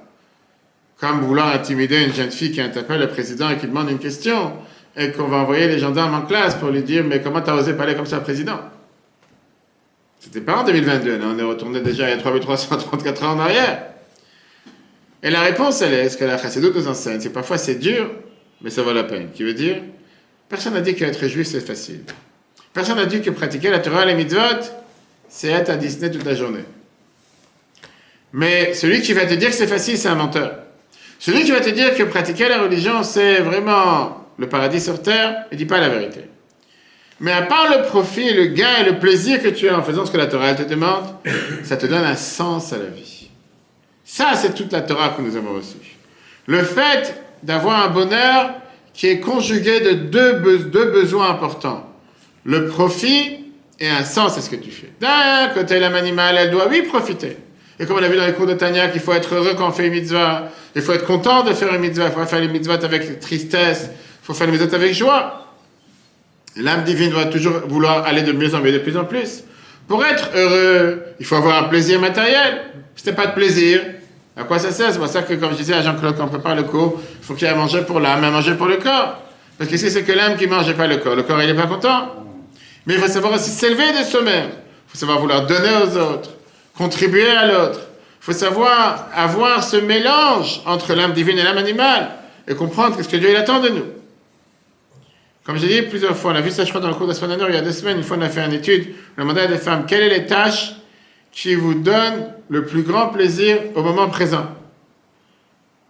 [1.00, 4.52] Comme vouloir intimider une jeune fille qui interpelle le président et qui demande une question
[4.96, 7.72] et qu'on va envoyer les gendarmes en classe pour lui dire mais comment t'as osé
[7.72, 8.60] parler comme ça président?
[10.18, 13.38] C'était pas en 2022, non, on est retourné déjà il y a 3334 ans en
[13.38, 13.86] arrière.
[15.22, 18.10] Et la réponse, elle est, ce que la chassidoute nous enseigne, c'est parfois c'est dur,
[18.60, 19.30] mais ça vaut la peine.
[19.32, 19.82] Qui veut dire,
[20.50, 22.02] personne n'a dit qu'être juif c'est facile.
[22.74, 24.60] Personne n'a dit que pratiquer la Torah et les mitzvot,
[25.30, 26.64] c'est être à Disney toute la journée.
[28.34, 30.58] Mais celui qui va te dire que c'est facile, c'est un menteur.
[31.20, 35.44] Celui qui va te dire que pratiquer la religion, c'est vraiment le paradis sur terre,
[35.52, 36.22] ne dit pas la vérité.
[37.20, 40.06] Mais à part le profit, le gain et le plaisir que tu as en faisant
[40.06, 41.04] ce que la Torah te demande,
[41.62, 43.28] ça te donne un sens à la vie.
[44.02, 45.98] Ça, c'est toute la Torah que nous avons reçue.
[46.46, 48.54] Le fait d'avoir un bonheur
[48.94, 50.32] qui est conjugué de deux,
[50.72, 51.86] deux besoins importants.
[52.44, 53.44] Le profit
[53.78, 54.90] et un sens à ce que tu fais.
[55.00, 57.36] D'un côté, l'âme animale, elle doit, oui, profiter.
[57.80, 59.66] Et comme on a vu dans les cours de Tanya, qu'il faut être heureux quand
[59.66, 62.40] on fait une mitzvah, il faut être content de faire une mitzvah, il faut faire
[62.40, 65.46] les mitzvahs avec tristesse, il faut faire les mitzvahs avec joie.
[66.56, 69.44] L'âme divine doit toujours vouloir aller de mieux en mieux, de plus en plus.
[69.88, 72.60] Pour être heureux, il faut avoir un plaisir matériel.
[72.94, 73.80] Si t'as pas de plaisir,
[74.36, 74.92] à quoi ça sert?
[74.92, 77.24] C'est pour ça que, comme je disais à Jean-Claude, quand on prépare le cours, il
[77.24, 79.22] faut qu'il y ait à manger pour l'âme et à manger pour le corps.
[79.56, 81.46] Parce que si c'est que l'âme qui mange et pas le corps, le corps il
[81.46, 82.26] n'est pas content.
[82.84, 84.50] Mais il faut savoir aussi s'élever de soi-même.
[84.50, 86.30] Il faut savoir vouloir donner aux autres,
[86.80, 87.80] contribuer à l'autre.
[88.20, 92.12] Il faut savoir avoir ce mélange entre l'âme divine et l'âme animale
[92.48, 93.84] et comprendre ce que Dieu attend de nous.
[95.44, 97.12] Comme j'ai dit plusieurs fois, on a vu ça je crois dans le cours de
[97.12, 98.94] la semaine dernière, il y a deux semaines, une fois on a fait une étude,
[99.16, 100.72] on a demandé à des femmes quelles sont les tâches
[101.32, 104.46] qui vous donnent le plus grand plaisir au moment présent?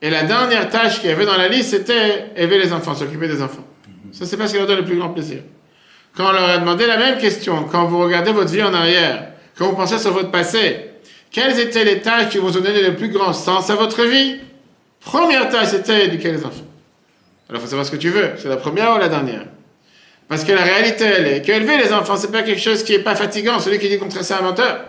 [0.03, 3.29] Et la dernière tâche qu'il y avait dans la liste, c'était élever les enfants, s'occuper
[3.29, 3.67] des enfants.
[4.11, 5.43] Ça, c'est pas ce qui leur donne le plus grand plaisir.
[6.17, 9.31] Quand on leur a demandé la même question, quand vous regardez votre vie en arrière,
[9.61, 10.87] quand vous pensez sur votre passé,
[11.31, 14.39] quelles étaient les tâches qui vous ont donné le plus grand sens à votre vie?
[15.01, 16.65] Première tâche, c'était éduquer les enfants.
[17.47, 18.31] Alors, il faut savoir ce que tu veux.
[18.39, 19.45] C'est la première ou la dernière?
[20.29, 23.01] Parce que la réalité, elle est qu'élever les enfants, c'est pas quelque chose qui est
[23.01, 23.61] pas fatigant.
[23.61, 24.81] Celui qui dit contraire, c'est un menteur.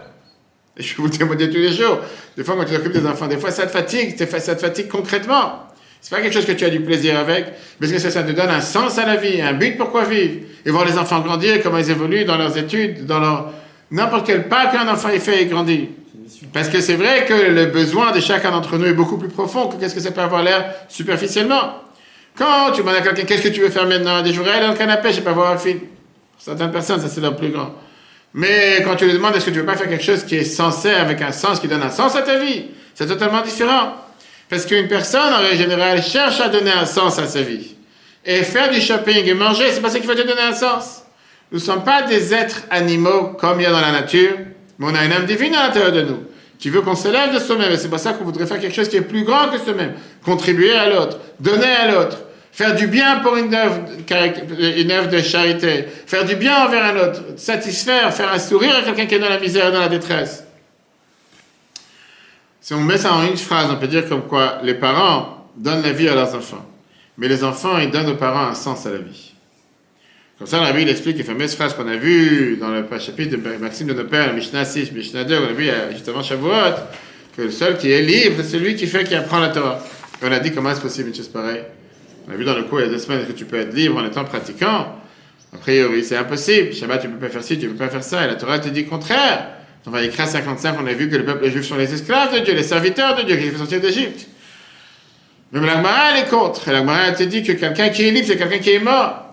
[0.78, 2.00] Et je vais vous témoigner tous les jours.
[2.38, 4.18] Des fois, quand tu t'occupes des enfants, des fois, ça te fatigue.
[4.18, 5.68] Ça te fatigue concrètement.
[6.00, 7.48] C'est pas quelque chose que tu as du plaisir avec,
[7.82, 10.46] mais que ça te donne un sens à la vie, un but pourquoi vivre?
[10.66, 13.52] Et voir les enfants grandir, comment ils évoluent dans leurs études, dans leur...
[13.92, 15.90] N'importe quel pas qu'un enfant ait fait, il grandit.
[16.54, 19.68] Parce que c'est vrai que le besoin de chacun d'entre nous est beaucoup plus profond
[19.68, 21.76] que qu'est-ce que ça peut avoir l'air superficiellement.
[22.38, 24.72] Quand tu demandes à quelqu'un qu'est-ce que tu veux faire maintenant, des jours, aller dans
[24.72, 25.80] le canapé, je vais pas voir un film.
[25.80, 27.74] Pour certaines personnes, ça c'est leur plus grand.
[28.34, 30.46] Mais quand tu lui demandes est-ce que tu veux pas faire quelque chose qui est
[30.46, 33.96] censé, avec un sens, qui donne un sens à ta vie, c'est totalement différent.
[34.50, 37.76] Parce qu'une personne, en règle générale, cherche à donner un sens à sa vie.
[38.26, 41.01] Et faire du shopping et manger, c'est pas ça qui va te donner un sens.
[41.52, 44.38] Nous ne sommes pas des êtres animaux comme il y a dans la nature,
[44.80, 46.20] mais on a une âme divine à l'intérieur de nous.
[46.58, 47.72] Qui veut qu'on s'élève de soi-même.
[47.72, 49.94] Et c'est pour ça qu'on voudrait faire quelque chose qui est plus grand que soi-même.
[50.24, 52.20] Contribuer à l'autre, donner à l'autre,
[52.52, 53.80] faire du bien pour une œuvre,
[54.60, 58.84] une œuvre de charité, faire du bien envers un autre, satisfaire, faire un sourire à
[58.84, 60.46] quelqu'un qui est dans la misère et dans la détresse.
[62.62, 65.82] Si on met ça en une phrase, on peut dire comme quoi les parents donnent
[65.82, 66.66] la vie à leurs enfants.
[67.18, 69.31] Mais les enfants, ils donnent aux parents un sens à la vie.
[70.42, 73.58] Comme ça, la Bible explique les fameuses phrases qu'on a vues dans le chapitre de
[73.60, 76.74] Maxime de nos pères, le Mishnah 6, Mishnah 2, on a vu justement Shavuot,
[77.38, 79.86] que le seul qui est libre, c'est celui qui fait, qui apprend la Torah.
[80.20, 81.62] Et on a dit comment est-ce possible une chose pareille.
[82.28, 83.72] On a vu dans le cours il y a deux semaines que tu peux être
[83.72, 84.96] libre en étant pratiquant.
[85.54, 86.74] A priori, c'est impossible.
[86.74, 88.26] Shabbat, tu peux pas faire ci, tu peux pas faire ça.
[88.26, 89.48] Et la Torah te dit le contraire.
[89.86, 92.56] Dans Vaïkra 55, on a vu que le peuple juif sont les esclaves de Dieu,
[92.56, 94.28] les serviteurs de Dieu qui les fait sortir d'Égypte.
[95.52, 96.68] Même l'Agmara, elle est contre.
[96.68, 99.28] Et l'Agmara, elle te dit que quelqu'un qui est libre, c'est quelqu'un qui est mort.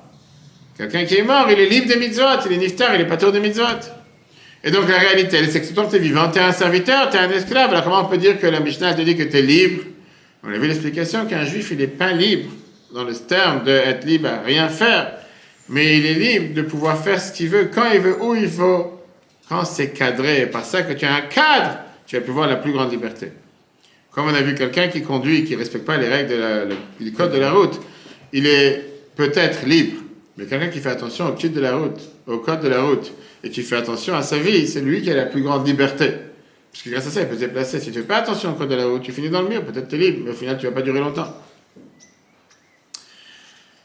[0.79, 3.17] Quelqu'un qui est mort, il est libre des mitzvot, il est niftar, il est pas
[3.17, 3.65] tour des mitzvot.
[4.63, 7.11] Et donc la réalité, c'est que tant que tu es vivant, tu es un serviteur,
[7.11, 7.71] tu es un esclave.
[7.71, 9.83] Alors comment on peut dire que la Mishnah te dit que tu es libre?
[10.45, 12.49] On a vu l'explication qu'un juif, il n'est pas libre
[12.95, 15.15] dans le terme d'être libre à rien faire,
[15.69, 18.47] mais il est libre de pouvoir faire ce qu'il veut, quand il veut, où il
[18.47, 18.85] veut,
[19.49, 20.43] quand c'est cadré.
[20.43, 23.33] Et par ça que tu as un cadre, tu vas pouvoir la plus grande liberté.
[24.13, 26.35] Comme on a vu quelqu'un qui conduit, qui ne respecte pas les règles
[27.01, 27.81] du code de la route,
[28.33, 28.85] il est
[29.17, 30.03] peut-être libre.
[30.39, 33.13] Mais quelqu'un qui fait attention au code de la route, au code de la route,
[33.43, 36.13] et qui fait attention à sa vie, c'est lui qui a la plus grande liberté.
[36.71, 37.81] Parce que grâce à ça, il peut se déplacer.
[37.81, 39.49] Si tu ne fais pas attention au code de la route, tu finis dans le
[39.49, 41.35] mur, peut-être tu es libre, mais au final, tu ne vas pas durer longtemps.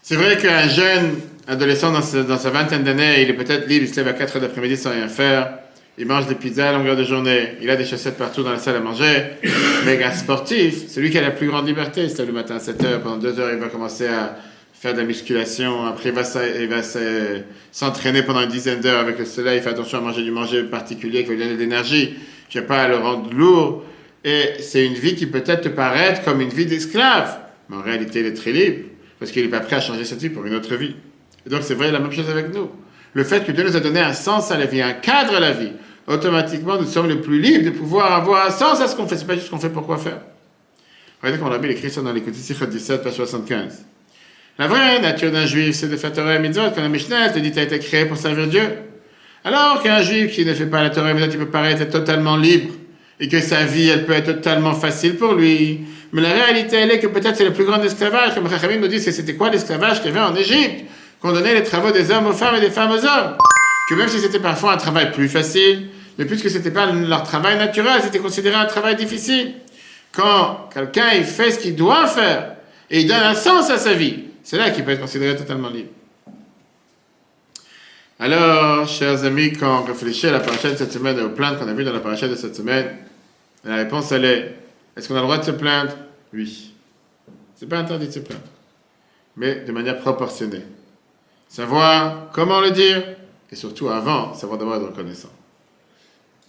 [0.03, 1.15] C'est vrai qu'un jeune
[1.47, 4.41] adolescent dans sa, vingtaine d'années, il est peut-être libre, il se lève à 4 heures
[4.43, 5.57] d'après-midi sans rien faire,
[5.97, 8.59] il mange des pizzas à longueur de journée, il a des chaussettes partout dans la
[8.59, 9.23] salle à manger,
[9.85, 12.83] mais un sportif, celui qui a la plus grande liberté, c'est le matin à 7
[12.83, 14.37] heures, pendant 2 heures, il va commencer à
[14.83, 16.99] faire de la musculation, après il va, s'a- s'a-
[17.71, 20.63] s'entraîner pendant une dizaine d'heures avec le soleil, il fait attention à manger du manger
[20.63, 22.15] particulier qui va lui donner de l'énergie,
[22.49, 23.83] qui va pas à le rendre lourd,
[24.25, 27.37] et c'est une vie qui peut-être te paraître comme une vie d'esclave,
[27.69, 30.21] mais en réalité il est très libre, parce qu'il n'est pas prêt à changer cette
[30.21, 30.95] vie pour une autre vie.
[31.45, 32.69] Et donc c'est vrai la même chose avec nous.
[33.13, 35.39] Le fait que Dieu nous a donné un sens à la vie, un cadre à
[35.39, 35.71] la vie,
[36.07, 39.15] automatiquement nous sommes les plus libres de pouvoir avoir un sens à ce qu'on fait.
[39.17, 40.19] C'est pas juste ce qu'on fait pour quoi faire.
[41.21, 43.85] Regardez comment la Bible écrit ça dans Sichot 17, page 75.
[44.59, 46.69] La vraie nature d'un juif, c'est de faire Torah et Mitzvot.
[46.75, 48.69] Quand la Mishnah te dit tu as été créé pour servir Dieu.
[49.43, 52.37] Alors qu'un juif qui ne fait pas la Torah et Mitzvot, il peut paraître totalement
[52.37, 52.71] libre
[53.19, 55.81] et que sa vie, elle peut être totalement facile pour lui.
[56.11, 58.35] Mais la réalité, elle est que peut-être c'est le plus grand esclavage.
[58.35, 60.85] Comme Rachamim nous dit, c'était quoi l'esclavage qu'il y avait en Égypte?
[61.19, 63.37] Qu'on donnait les travaux des hommes aux femmes et des femmes aux hommes.
[63.89, 65.87] Que même si c'était parfois un travail plus facile,
[66.17, 69.53] mais puisque c'était pas leur travail naturel, c'était considéré un travail difficile.
[70.11, 72.53] Quand quelqu'un il fait ce qu'il doit faire
[72.91, 75.69] et il donne un sens à sa vie, c'est là qu'il peut être considéré totalement
[75.69, 75.89] libre.
[78.19, 81.57] Alors, chers amis, quand on réfléchit à la paracha de cette semaine et aux plaintes
[81.59, 82.87] qu'on a vues dans la paracha de cette semaine,
[83.63, 84.55] la réponse elle est
[84.95, 85.93] est-ce qu'on a le droit de se plaindre?
[86.33, 86.73] Oui.
[87.55, 88.43] C'est pas interdit de se plaindre,
[89.35, 90.63] mais de manière proportionnée.
[91.47, 93.03] Savoir comment le dire
[93.51, 95.31] et surtout avant, savoir d'abord être reconnaissant.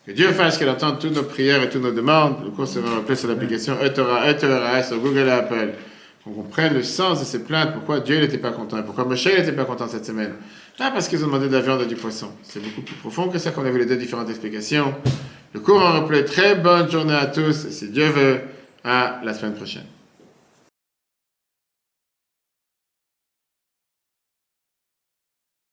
[0.07, 2.45] Que Dieu fasse qu'il entende toutes nos prières et toutes nos demandes.
[2.45, 5.73] Le cours sera rappelé sur l'application Etora, Etora, sur Google et Apple.
[6.25, 9.27] Qu'on comprenne le sens de ces plaintes, pourquoi Dieu n'était pas content et pourquoi Moshe
[9.27, 10.33] n'était pas content cette semaine.
[10.79, 12.31] Pas parce qu'ils ont demandé de la viande et du poisson.
[12.43, 14.95] C'est beaucoup plus profond que ça qu'on a vu les deux différentes explications.
[15.53, 16.25] Le cours en replay.
[16.25, 17.67] Très bonne journée à tous.
[17.67, 18.41] Et si Dieu veut,
[18.83, 19.85] à la semaine prochaine.